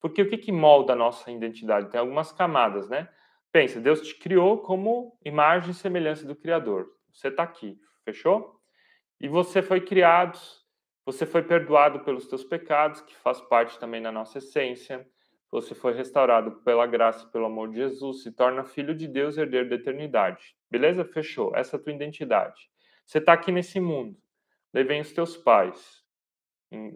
[0.00, 1.90] Porque o que, que molda a nossa identidade?
[1.90, 3.08] Tem algumas camadas, né?
[3.50, 6.88] Pensa, Deus te criou como imagem e semelhança do Criador.
[7.12, 8.60] Você está aqui, fechou?
[9.20, 10.38] E você foi criado,
[11.04, 15.04] você foi perdoado pelos teus pecados, que faz parte também da nossa essência
[15.50, 19.36] você foi restaurado pela graça e pelo amor de Jesus, se torna filho de Deus
[19.36, 20.54] e herdeiro da eternidade.
[20.70, 21.04] Beleza?
[21.04, 21.56] Fechou.
[21.56, 22.68] Essa é a tua identidade.
[23.06, 24.16] Você está aqui nesse mundo.
[24.72, 26.04] Daí vem os teus pais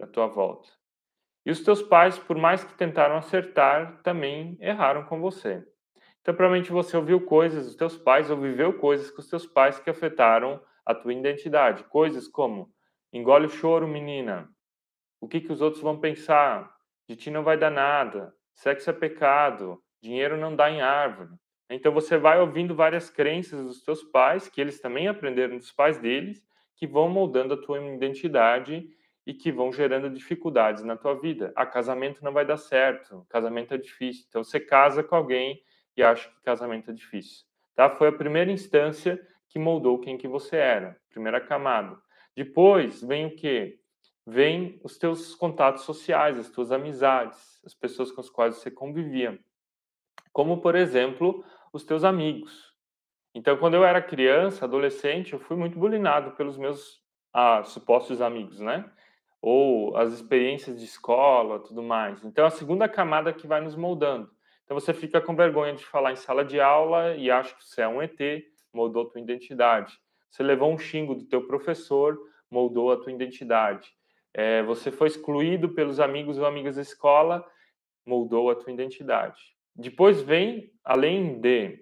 [0.01, 0.69] à tua volta.
[1.43, 5.65] E os teus pais, por mais que tentaram acertar, também erraram com você.
[6.21, 9.79] Então, provavelmente você ouviu coisas dos teus pais ou viveu coisas com os teus pais
[9.79, 11.83] que afetaram a tua identidade.
[11.85, 12.71] Coisas como
[13.11, 14.47] engole o choro, menina.
[15.19, 16.71] O que, que os outros vão pensar?
[17.09, 21.31] De ti não vai dar nada sexo é pecado, dinheiro não dá em árvore.
[21.69, 25.97] Então você vai ouvindo várias crenças dos teus pais, que eles também aprenderam dos pais
[25.97, 28.87] deles, que vão moldando a tua identidade
[29.25, 31.51] e que vão gerando dificuldades na tua vida.
[31.55, 34.25] Ah, casamento não vai dar certo, casamento é difícil.
[34.27, 35.61] Então você casa com alguém
[35.95, 37.45] e acha que casamento é difícil.
[37.75, 37.89] Tá?
[37.89, 41.97] Foi a primeira instância que moldou quem que você era, primeira camada.
[42.35, 43.79] Depois vem o quê?
[44.25, 49.39] Vem os teus contatos sociais, as tuas amizades as pessoas com as quais você convivia,
[50.31, 52.73] como por exemplo os teus amigos.
[53.35, 57.01] Então, quando eu era criança, adolescente, eu fui muito bulinado pelos meus
[57.33, 58.89] ah, supostos amigos, né?
[59.41, 62.23] Ou as experiências de escola, tudo mais.
[62.23, 64.29] Então, a segunda camada que vai nos moldando.
[64.63, 67.81] Então, você fica com vergonha de falar em sala de aula e acha que você
[67.81, 68.19] é um ET,
[68.71, 69.97] moldou tua identidade.
[70.29, 72.17] Você levou um xingo do teu professor,
[72.49, 73.91] moldou a tua identidade.
[74.33, 77.45] É, você foi excluído pelos amigos ou amigas da escola
[78.05, 79.41] moldou a tua identidade.
[79.75, 81.79] Depois vem, além de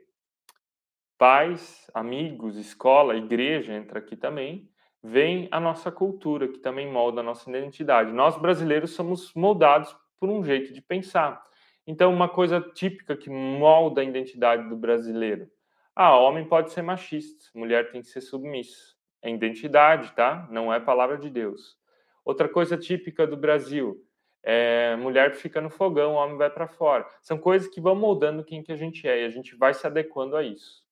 [1.17, 4.69] pais, amigos, escola, igreja entra aqui também,
[5.03, 8.11] vem a nossa cultura, que também molda a nossa identidade.
[8.11, 11.43] Nós brasileiros somos moldados por um jeito de pensar.
[11.85, 15.49] Então, uma coisa típica que molda a identidade do brasileiro.
[15.95, 18.95] Ah, homem pode ser machista, mulher tem que ser submissa.
[19.21, 20.47] É identidade, tá?
[20.49, 21.80] Não é palavra de Deus.
[22.23, 24.05] Outra coisa típica do Brasil
[24.43, 27.07] é mulher fica no fogão, homem vai para fora.
[27.21, 29.85] São coisas que vão moldando quem que a gente é e a gente vai se
[29.85, 30.83] adequando a isso.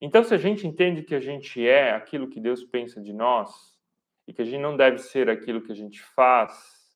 [0.00, 3.76] Então, se a gente entende que a gente é aquilo que Deus pensa de nós
[4.26, 6.86] e que a gente não deve ser aquilo que a gente faz,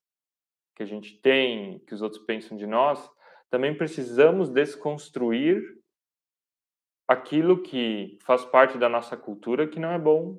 [0.75, 3.11] que a gente tem, que os outros pensam de nós,
[3.51, 5.63] também precisamos desconstruir
[7.07, 10.39] aquilo que faz parte da nossa cultura que não é bom,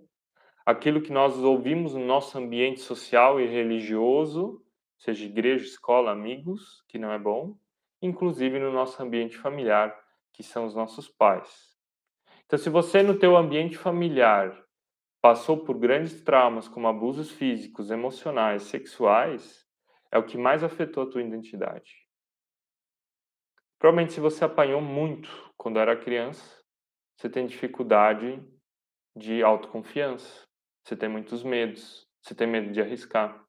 [0.65, 4.63] aquilo que nós ouvimos no nosso ambiente social e religioso,
[4.97, 7.57] seja igreja, escola, amigos, que não é bom,
[8.01, 9.97] inclusive no nosso ambiente familiar,
[10.33, 11.77] que são os nossos pais.
[12.45, 14.57] Então, se você no teu ambiente familiar
[15.21, 19.65] passou por grandes traumas como abusos físicos, emocionais, sexuais,
[20.11, 22.07] é o que mais afetou a tua identidade.
[23.77, 26.61] Provavelmente se você apanhou muito quando era criança,
[27.15, 28.43] você tem dificuldade
[29.15, 30.47] de autoconfiança,
[30.83, 33.43] você tem muitos medos, você tem medo de arriscar.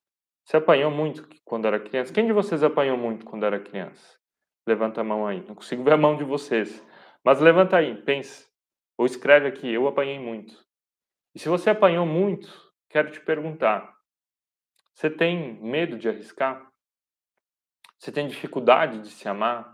[0.45, 2.13] Você apanhou muito quando era criança?
[2.13, 4.19] Quem de vocês apanhou muito quando era criança?
[4.67, 5.41] Levanta a mão aí.
[5.47, 6.85] Não consigo ver a mão de vocês.
[7.25, 8.51] Mas levanta aí, pense.
[8.99, 10.55] Ou escreve aqui, eu apanhei muito.
[11.35, 12.49] E se você apanhou muito,
[12.91, 13.97] quero te perguntar:
[14.95, 16.71] você tem medo de arriscar?
[17.99, 19.72] Você tem dificuldade de se amar?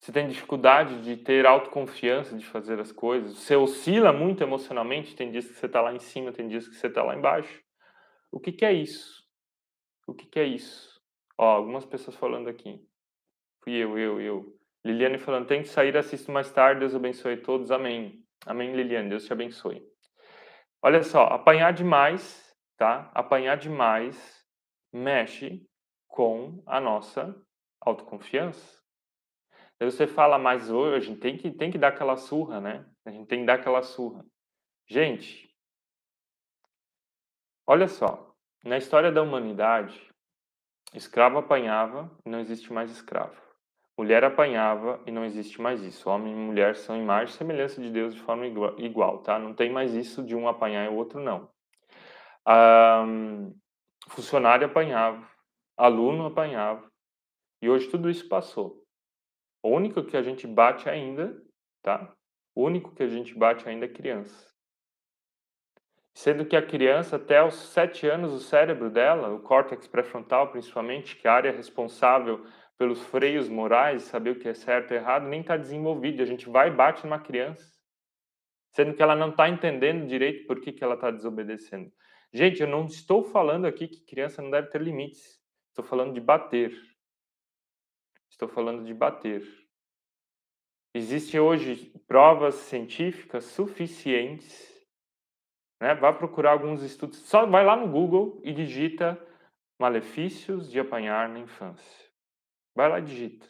[0.00, 3.36] Você tem dificuldade de ter autoconfiança de fazer as coisas?
[3.38, 5.16] Você oscila muito emocionalmente?
[5.16, 7.62] Tem dias que você está lá em cima, tem dias que você está lá embaixo.
[8.30, 9.24] O que, que é isso?
[10.06, 11.00] O que, que é isso?
[11.38, 12.80] Ó, algumas pessoas falando aqui.
[13.62, 14.56] Fui eu, eu, eu.
[14.84, 18.22] Liliane falando, tem que sair, assisto mais tarde, Deus abençoe todos, amém.
[18.46, 19.82] Amém, Liliane, Deus te abençoe.
[20.80, 23.10] Olha só, apanhar demais, tá?
[23.12, 24.46] Apanhar demais
[24.92, 25.66] mexe
[26.06, 27.34] com a nossa
[27.80, 28.85] autoconfiança.
[29.78, 32.86] Aí você fala, mas hoje tem que, tem que dar aquela surra, né?
[33.04, 34.24] A gente tem que dar aquela surra.
[34.88, 35.54] Gente,
[37.66, 38.34] olha só,
[38.64, 40.00] na história da humanidade,
[40.94, 43.36] escravo apanhava e não existe mais escravo.
[43.98, 46.08] Mulher apanhava e não existe mais isso.
[46.08, 49.38] Homem e mulher são imagem e semelhança de Deus de forma igual, tá?
[49.38, 51.50] Não tem mais isso de um apanhar e o outro não.
[52.46, 53.54] Um,
[54.08, 55.26] funcionário apanhava,
[55.76, 56.86] aluno apanhava,
[57.60, 58.85] e hoje tudo isso passou.
[59.66, 61.36] O único que a gente bate ainda,
[61.82, 62.14] tá?
[62.54, 64.46] O único que a gente bate ainda é criança.
[66.14, 71.16] Sendo que a criança, até os sete anos, o cérebro dela, o córtex pré-frontal principalmente,
[71.16, 72.46] que é a área responsável
[72.78, 76.22] pelos freios morais, saber o que é certo e errado, nem está desenvolvido.
[76.22, 77.68] A gente vai e bate numa criança,
[78.70, 81.90] sendo que ela não está entendendo direito por que, que ela está desobedecendo.
[82.32, 85.40] Gente, eu não estou falando aqui que criança não deve ter limites.
[85.70, 86.72] Estou falando de bater.
[88.36, 89.42] Estou falando de bater.
[90.94, 94.76] Existem hoje provas científicas suficientes.
[95.80, 95.94] Né?
[95.94, 97.18] Vá procurar alguns estudos.
[97.20, 99.18] Só vai lá no Google e digita
[99.80, 102.10] malefícios de apanhar na infância.
[102.74, 103.46] Vai lá e digita.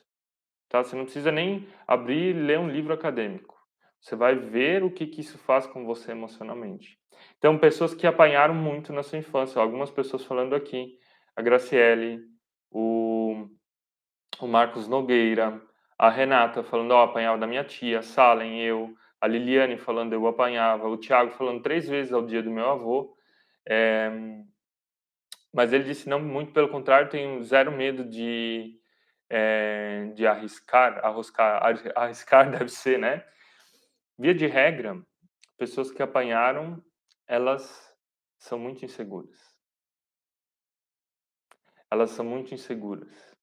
[0.68, 0.84] Tá?
[0.84, 3.56] Você não precisa nem abrir e ler um livro acadêmico.
[4.00, 6.96] Você vai ver o que, que isso faz com você emocionalmente.
[7.38, 10.96] Então, pessoas que apanharam muito na sua infância, algumas pessoas falando aqui,
[11.34, 12.20] a Graciele,
[12.70, 13.05] o,
[14.40, 15.60] o Marcos Nogueira,
[15.98, 20.12] a Renata falando, ó, oh, apanhava da minha tia, a Salen, eu, a Liliane falando,
[20.12, 23.16] eu apanhava, o Tiago falando três vezes ao dia do meu avô.
[23.68, 24.10] É,
[25.52, 28.78] mas ele disse, não, muito pelo contrário, tenho zero medo de
[29.28, 31.62] é, de arriscar, arroscar,
[31.94, 33.24] arriscar deve ser, né?
[34.18, 35.02] Via de regra,
[35.56, 36.82] pessoas que apanharam,
[37.26, 37.92] elas
[38.38, 39.56] são muito inseguras.
[41.90, 43.35] Elas são muito inseguras.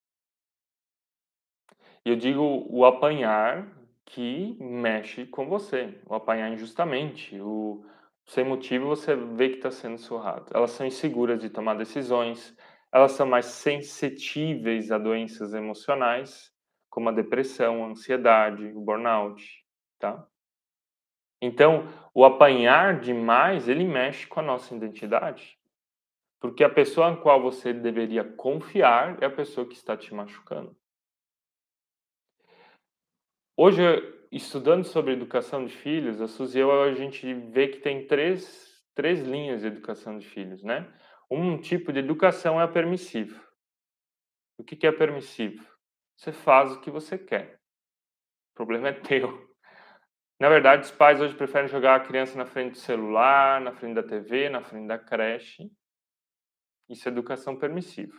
[2.06, 3.68] E eu digo o apanhar
[4.06, 7.86] que mexe com você, o apanhar injustamente, o
[8.26, 10.52] sem motivo você vê que está sendo surrado.
[10.54, 12.56] Elas são inseguras de tomar decisões,
[12.92, 16.52] elas são mais sensitíveis a doenças emocionais,
[16.90, 19.44] como a depressão, a ansiedade, o burnout,
[20.00, 20.28] tá?
[21.42, 25.58] Então, o apanhar demais, ele mexe com a nossa identidade.
[26.40, 30.76] Porque a pessoa em qual você deveria confiar é a pessoa que está te machucando.
[33.56, 33.84] Hoje,
[34.32, 39.22] estudando sobre educação de filhos, a Suzy eu, a gente vê que tem três, três
[39.22, 40.92] linhas de educação de filhos, né?
[41.30, 43.40] Um tipo de educação é a permissiva.
[44.58, 45.64] O que é permissivo?
[46.18, 47.60] Você faz o que você quer.
[48.54, 49.56] O problema é teu.
[50.40, 53.94] Na verdade, os pais hoje preferem jogar a criança na frente do celular, na frente
[53.94, 55.72] da TV, na frente da creche.
[56.90, 58.18] Isso é educação permissiva.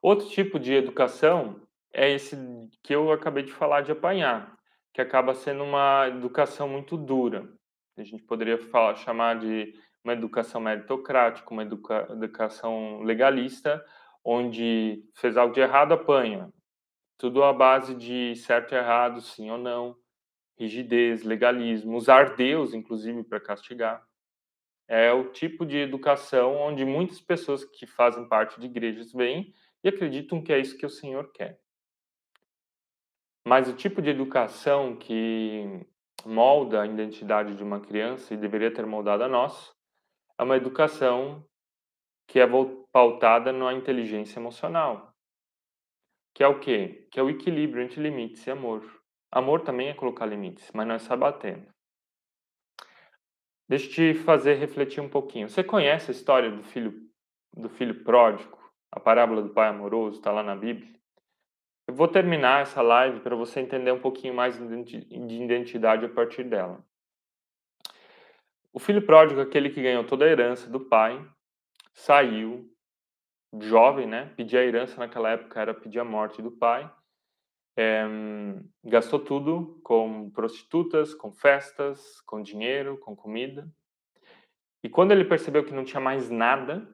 [0.00, 2.36] Outro tipo de educação é esse
[2.82, 4.56] que eu acabei de falar de apanhar,
[4.92, 7.48] que acaba sendo uma educação muito dura.
[7.96, 9.74] A gente poderia falar, chamar de
[10.04, 13.84] uma educação meritocrática, uma educa educação legalista,
[14.24, 16.52] onde fez algo de errado, apanha.
[17.16, 19.96] Tudo à base de certo e errado, sim ou não,
[20.56, 24.04] rigidez, legalismo, usar Deus, inclusive, para castigar.
[24.86, 29.88] É o tipo de educação onde muitas pessoas que fazem parte de igrejas vêm e
[29.88, 31.58] acreditam que é isso que o Senhor quer.
[33.48, 35.80] Mas o tipo de educação que
[36.26, 39.74] molda a identidade de uma criança e deveria ter moldado a nós
[40.38, 41.42] é uma educação
[42.26, 42.46] que é
[42.92, 45.14] pautada na inteligência emocional.
[46.34, 47.08] Que é o quê?
[47.10, 48.84] Que é o equilíbrio entre limites e amor.
[49.32, 51.66] Amor também é colocar limites, mas não é batendo.
[53.66, 55.48] Deixa eu te fazer refletir um pouquinho.
[55.48, 56.92] Você conhece a história do filho
[57.56, 58.58] do filho pródigo?
[58.92, 60.97] A parábola do pai amoroso está lá na Bíblia.
[61.88, 66.44] Eu vou terminar essa live para você entender um pouquinho mais de identidade a partir
[66.44, 66.84] dela.
[68.70, 71.26] O filho pródigo, aquele que ganhou toda a herança do pai,
[71.94, 72.70] saiu,
[73.58, 74.26] jovem, né?
[74.36, 76.92] Pedir a herança naquela época era pedir a morte do pai.
[77.74, 78.04] É,
[78.84, 83.66] gastou tudo com prostitutas, com festas, com dinheiro, com comida.
[84.84, 86.86] E quando ele percebeu que não tinha mais nada,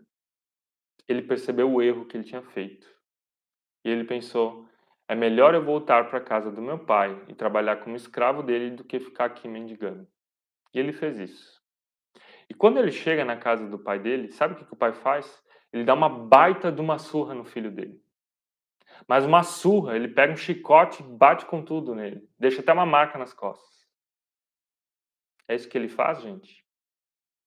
[1.09, 2.87] ele percebeu o erro que ele tinha feito.
[3.85, 4.69] E ele pensou:
[5.09, 8.71] é melhor eu voltar para a casa do meu pai e trabalhar como escravo dele
[8.71, 10.09] do que ficar aqui mendigando.
[10.73, 11.63] E ele fez isso.
[12.49, 14.93] E quando ele chega na casa do pai dele, sabe o que, que o pai
[14.93, 15.43] faz?
[15.73, 18.03] Ele dá uma baita de uma surra no filho dele.
[19.09, 22.29] Mas uma surra, ele pega um chicote e bate com tudo nele.
[22.39, 23.75] Deixa até uma marca nas costas.
[25.49, 26.65] É isso que ele faz, gente?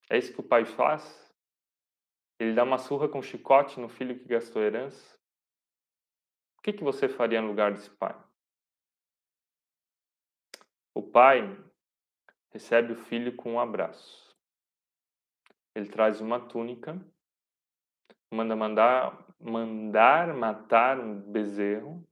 [0.10, 1.34] É isso que o pai faz?
[2.40, 5.17] Ele dá uma surra com chicote no filho que gastou herança.
[6.58, 8.16] O que, que você faria no lugar desse pai?
[10.94, 11.58] O pai
[12.50, 14.36] recebe o filho com um abraço.
[15.76, 17.00] Ele traz uma túnica,
[18.34, 22.04] manda mandar, mandar matar um bezerro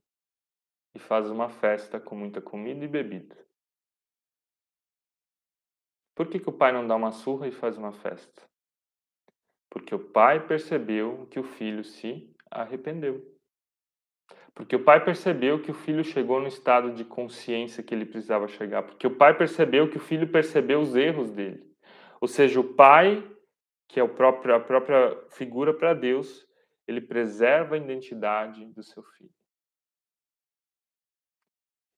[0.94, 3.36] e faz uma festa com muita comida e bebida.
[6.14, 8.48] Por que, que o pai não dá uma surra e faz uma festa?
[9.68, 13.35] Porque o pai percebeu que o filho se arrependeu.
[14.56, 18.48] Porque o pai percebeu que o filho chegou no estado de consciência que ele precisava
[18.48, 18.84] chegar.
[18.84, 21.62] Porque o pai percebeu que o filho percebeu os erros dele.
[22.22, 23.22] Ou seja, o pai,
[23.86, 26.48] que é o próprio, a própria figura para Deus,
[26.88, 29.30] ele preserva a identidade do seu filho.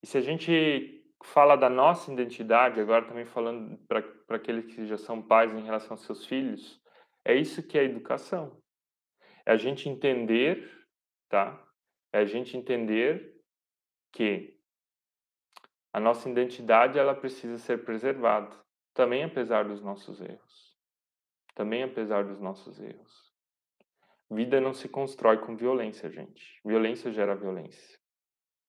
[0.02, 4.98] E se a gente fala da nossa identidade, agora também falando para aqueles que já
[4.98, 6.82] são pais em relação aos seus filhos,
[7.24, 8.60] é isso que é educação.
[9.46, 10.68] É a gente entender,
[11.28, 11.67] tá?
[12.12, 13.36] É a gente entender
[14.12, 14.58] que
[15.92, 18.54] a nossa identidade ela precisa ser preservada,
[18.94, 20.76] também apesar dos nossos erros.
[21.54, 23.28] Também apesar dos nossos erros.
[24.30, 26.60] Vida não se constrói com violência, gente.
[26.64, 27.98] Violência gera violência.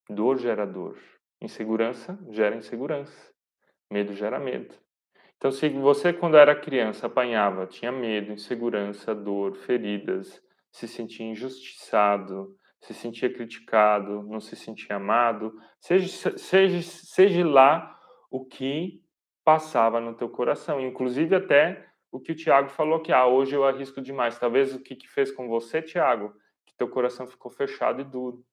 [0.10, 0.98] Dor gera dor.
[1.42, 3.34] Insegurança gera insegurança.
[3.92, 4.76] Medo gera medo.
[5.38, 12.58] Então, se você, quando era criança, apanhava, tinha medo, insegurança, dor, feridas, se sentia injustiçado,
[12.82, 18.00] se sentia criticado, não se sentia amado, seja, seja, seja lá
[18.32, 19.04] o que
[19.44, 20.80] passava no teu coração.
[20.80, 24.40] Inclusive até o que o Tiago falou que ah, hoje eu arrisco demais.
[24.40, 26.34] Talvez o que, que fez com você, Tiago,
[26.66, 28.46] que teu coração ficou fechado e duro.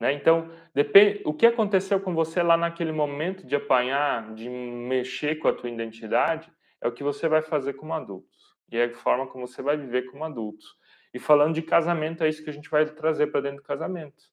[0.00, 0.14] Né?
[0.14, 5.48] Então, depende, o que aconteceu com você lá naquele momento de apanhar, de mexer com
[5.48, 6.50] a tua identidade,
[6.80, 8.26] é o que você vai fazer como adulto.
[8.72, 10.64] E é a forma como você vai viver como adulto.
[11.12, 14.24] E falando de casamento, é isso que a gente vai trazer para dentro do casamento.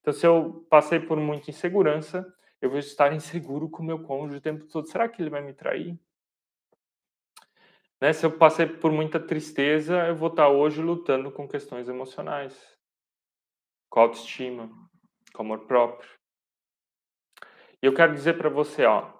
[0.00, 2.26] Então, se eu passei por muita insegurança,
[2.60, 4.88] eu vou estar inseguro com o meu cônjuge o tempo todo.
[4.88, 5.98] Será que ele vai me trair?
[8.00, 8.12] Né?
[8.12, 12.54] Se eu passei por muita tristeza, eu vou estar hoje lutando com questões emocionais,
[13.88, 14.70] com autoestima,
[15.32, 16.10] com amor próprio.
[17.82, 19.12] E eu quero dizer para você, ó,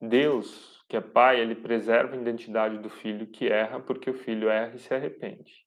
[0.00, 4.48] Deus, que é pai, ele preserva a identidade do filho que erra, porque o filho
[4.48, 5.63] erra e se arrepende.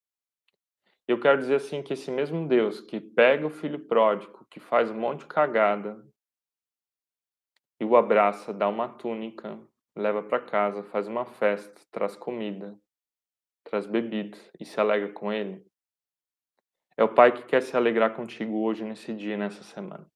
[1.07, 4.91] Eu quero dizer assim que esse mesmo Deus que pega o filho pródigo, que faz
[4.91, 6.05] um monte de cagada
[7.79, 9.57] e o abraça, dá uma túnica,
[9.95, 12.77] leva para casa, faz uma festa, traz comida,
[13.63, 15.65] traz bebida e se alegra com ele,
[16.97, 20.09] é o Pai que quer se alegrar contigo hoje, nesse dia, nessa semana.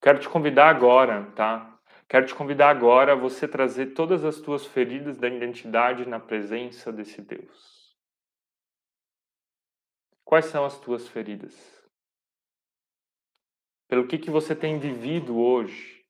[0.00, 1.76] Quero te convidar agora, tá?
[2.08, 6.92] Quero te convidar agora a você trazer todas as tuas feridas da identidade na presença
[6.92, 7.81] desse Deus.
[10.32, 11.54] Quais são as tuas feridas?
[13.86, 16.06] Pelo que que você tem vivido hoje?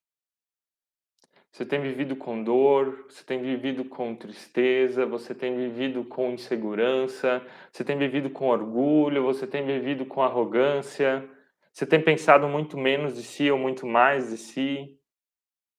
[1.50, 7.44] Você tem vivido com dor, você tem vivido com tristeza, você tem vivido com insegurança,
[7.72, 11.28] você tem vivido com orgulho, você tem vivido com arrogância,
[11.72, 15.00] você tem pensado muito menos de si ou muito mais de si?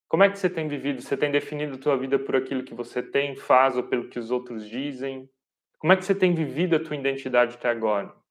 [0.10, 1.02] Como é que você tem vivido?
[1.02, 4.20] Você tem definido a tua vida por aquilo que você tem, faz ou pelo que
[4.20, 5.30] os outros dizem?
[5.80, 8.22] Como é que você tem vivido a tua identidade até agora?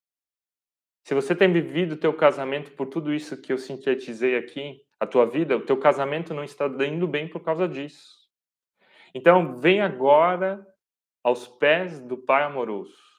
[1.04, 5.06] Se você tem vivido o teu casamento por tudo isso que eu sintetizei aqui, a
[5.06, 8.28] tua vida, o teu casamento não está indo bem por causa disso.
[9.14, 10.64] Então, vem agora
[11.24, 13.12] aos pés do Pai amoroso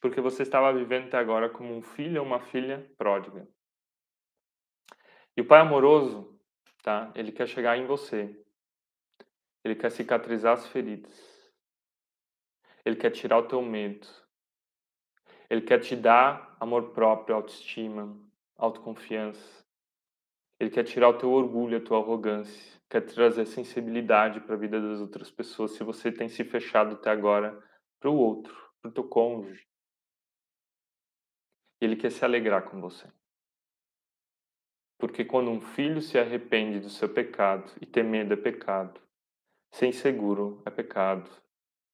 [0.00, 3.48] porque você estava vivendo até agora como um filho ou uma filha pródiga.
[5.36, 6.38] E o Pai amoroso,
[6.82, 7.12] tá?
[7.14, 8.40] Ele quer chegar em você.
[9.64, 11.52] Ele quer cicatrizar as feridas.
[12.84, 14.06] Ele quer tirar o teu medo.
[15.48, 18.16] Ele quer te dar amor próprio, autoestima,
[18.56, 19.64] autoconfiança.
[20.58, 22.80] Ele quer tirar o teu orgulho, a tua arrogância.
[22.88, 27.10] Quer trazer sensibilidade para a vida das outras pessoas se você tem se fechado até
[27.10, 27.60] agora
[28.00, 29.66] para o outro, para o teu cônjuge,
[31.80, 33.06] ele quer se alegrar com você.
[34.98, 39.00] Porque quando um filho se arrepende do seu pecado e ter medo é pecado,
[39.70, 41.30] ser inseguro é pecado,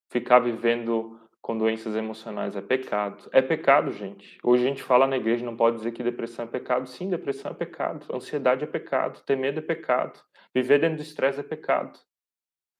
[0.08, 3.28] ficar vivendo com doenças emocionais é pecado.
[3.32, 4.38] É pecado, gente.
[4.44, 6.86] Hoje a gente fala na igreja, não pode dizer que depressão é pecado.
[6.86, 8.06] Sim, depressão é pecado.
[8.14, 9.20] Ansiedade é pecado.
[9.24, 10.20] Ter medo é pecado.
[10.54, 11.98] Viver dentro do estresse é pecado.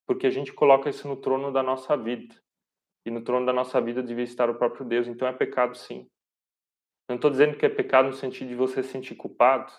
[0.07, 2.37] Porque a gente coloca isso no trono da nossa vida.
[3.05, 5.09] E no trono da nossa vida devia estar o próprio Deus.
[5.09, 6.09] Então é pecado, sim.
[7.09, 9.73] Não estou dizendo que é pecado no sentido de você se sentir culpado,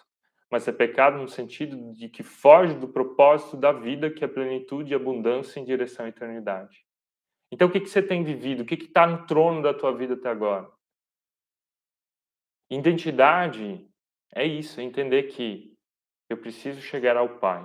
[0.52, 4.92] mas é pecado no sentido de que foge do propósito da vida, que é plenitude
[4.92, 6.83] e abundância em direção à eternidade.
[7.54, 8.64] Então, o que, que você tem vivido?
[8.64, 10.68] O que está no trono da tua vida até agora?
[12.68, 13.88] Identidade
[14.34, 15.78] é isso, é entender que
[16.28, 17.64] eu preciso chegar ao Pai.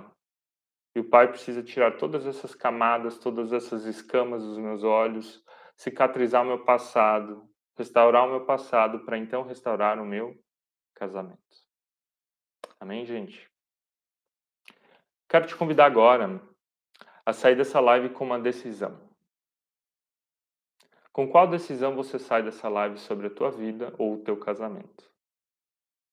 [0.95, 5.43] E o Pai precisa tirar todas essas camadas, todas essas escamas dos meus olhos,
[5.75, 10.39] cicatrizar o meu passado, restaurar o meu passado para então restaurar o meu
[10.93, 11.39] casamento.
[12.79, 13.49] Amém, gente?
[15.27, 16.39] Quero te convidar agora
[17.25, 19.08] a sair dessa live com uma decisão.
[21.19, 25.11] Com qual decisão você sai dessa live sobre a tua vida ou o teu casamento?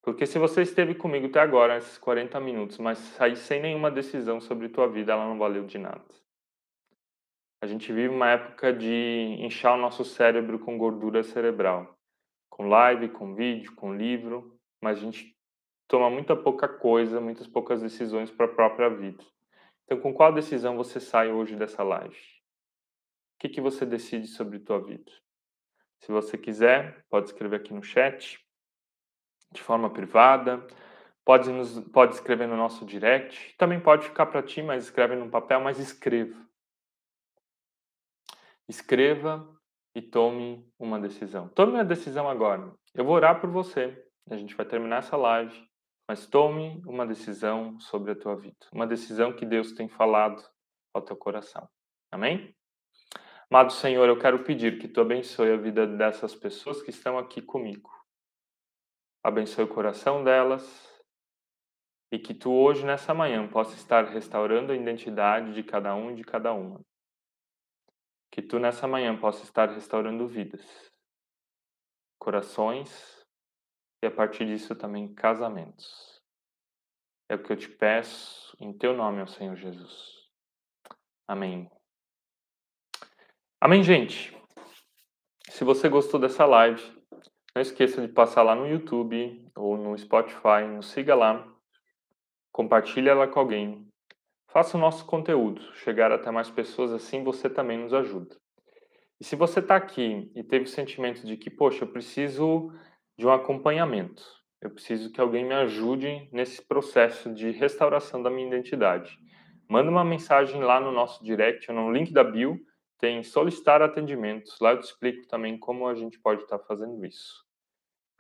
[0.02, 4.40] Porque se você esteve comigo até agora, esses 40 minutos, mas sair sem nenhuma decisão
[4.40, 6.04] sobre tua vida, ela não valeu de nada.
[7.62, 11.96] A gente vive uma época de inchar o nosso cérebro com gordura cerebral,
[12.50, 15.36] com live, com vídeo, com livro, mas a gente
[15.86, 19.22] toma muita pouca coisa, muitas poucas decisões para a própria vida.
[19.84, 22.35] Então, com qual decisão você sai hoje dessa live?
[23.36, 25.12] O que, que você decide sobre tua vida?
[26.00, 28.42] Se você quiser, pode escrever aqui no chat,
[29.52, 30.66] de forma privada,
[31.22, 35.28] pode, nos, pode escrever no nosso direct, também pode ficar para ti, mas escreve no
[35.28, 36.46] papel, mas escreva.
[38.66, 39.46] Escreva
[39.94, 41.48] e tome uma decisão.
[41.48, 42.72] Tome uma decisão agora.
[42.94, 44.02] Eu vou orar por você.
[44.30, 45.68] A gente vai terminar essa live,
[46.08, 48.56] mas tome uma decisão sobre a tua vida.
[48.72, 50.42] Uma decisão que Deus tem falado
[50.94, 51.68] ao teu coração.
[52.10, 52.55] Amém?
[53.48, 57.40] Amado Senhor, eu quero pedir que tu abençoe a vida dessas pessoas que estão aqui
[57.40, 57.90] comigo.
[59.22, 60.92] Abençoe o coração delas
[62.10, 66.16] e que tu hoje, nessa manhã, possa estar restaurando a identidade de cada um e
[66.16, 66.80] de cada uma.
[68.32, 70.90] Que tu nessa manhã possa estar restaurando vidas,
[72.18, 73.24] corações
[74.02, 76.20] e a partir disso também casamentos.
[77.28, 80.28] É o que eu te peço em teu nome, ó Senhor Jesus.
[81.28, 81.75] Amém.
[83.66, 84.32] Amém, gente.
[85.48, 86.80] Se você gostou dessa live,
[87.52, 91.44] não esqueça de passar lá no YouTube ou no Spotify, nos siga lá,
[92.52, 93.84] compartilhe ela com alguém,
[94.46, 95.60] Faça o nosso conteúdo.
[95.74, 98.36] Chegar até mais pessoas, assim você também nos ajuda.
[99.20, 102.70] E se você está aqui e teve o sentimento de que, poxa, eu preciso
[103.18, 104.22] de um acompanhamento,
[104.62, 109.18] eu preciso que alguém me ajude nesse processo de restauração da minha identidade,
[109.68, 112.64] manda uma mensagem lá no nosso direct, no link da bio,
[112.98, 114.58] tem solicitar atendimentos.
[114.60, 117.44] Lá eu te explico também como a gente pode estar tá fazendo isso.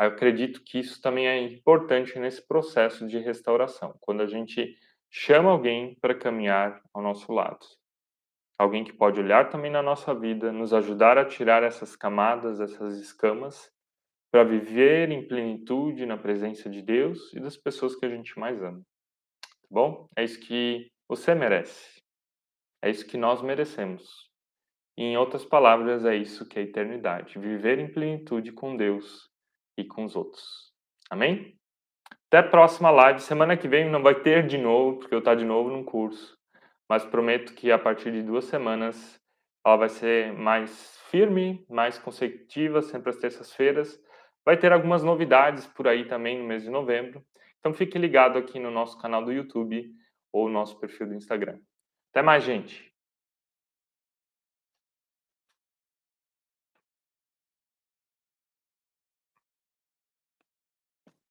[0.00, 3.96] Eu acredito que isso também é importante nesse processo de restauração.
[4.00, 4.76] Quando a gente
[5.10, 7.64] chama alguém para caminhar ao nosso lado.
[8.58, 12.98] Alguém que pode olhar também na nossa vida, nos ajudar a tirar essas camadas, essas
[12.98, 13.70] escamas,
[14.30, 18.62] para viver em plenitude na presença de Deus e das pessoas que a gente mais
[18.62, 18.80] ama.
[19.40, 20.06] Tá bom?
[20.16, 22.02] É isso que você merece.
[22.82, 24.30] É isso que nós merecemos.
[24.98, 29.30] Em outras palavras, é isso que é eternidade: viver em plenitude com Deus
[29.76, 30.72] e com os outros.
[31.10, 31.58] Amém?
[32.28, 33.20] Até a próxima live.
[33.20, 36.36] Semana que vem não vai ter de novo, porque eu estou de novo num curso.
[36.88, 39.20] Mas prometo que a partir de duas semanas
[39.64, 44.00] ela vai ser mais firme, mais consecutiva, sempre às terças-feiras.
[44.44, 47.24] Vai ter algumas novidades por aí também no mês de novembro.
[47.58, 49.92] Então fique ligado aqui no nosso canal do YouTube
[50.32, 51.58] ou no nosso perfil do Instagram.
[52.12, 52.95] Até mais, gente!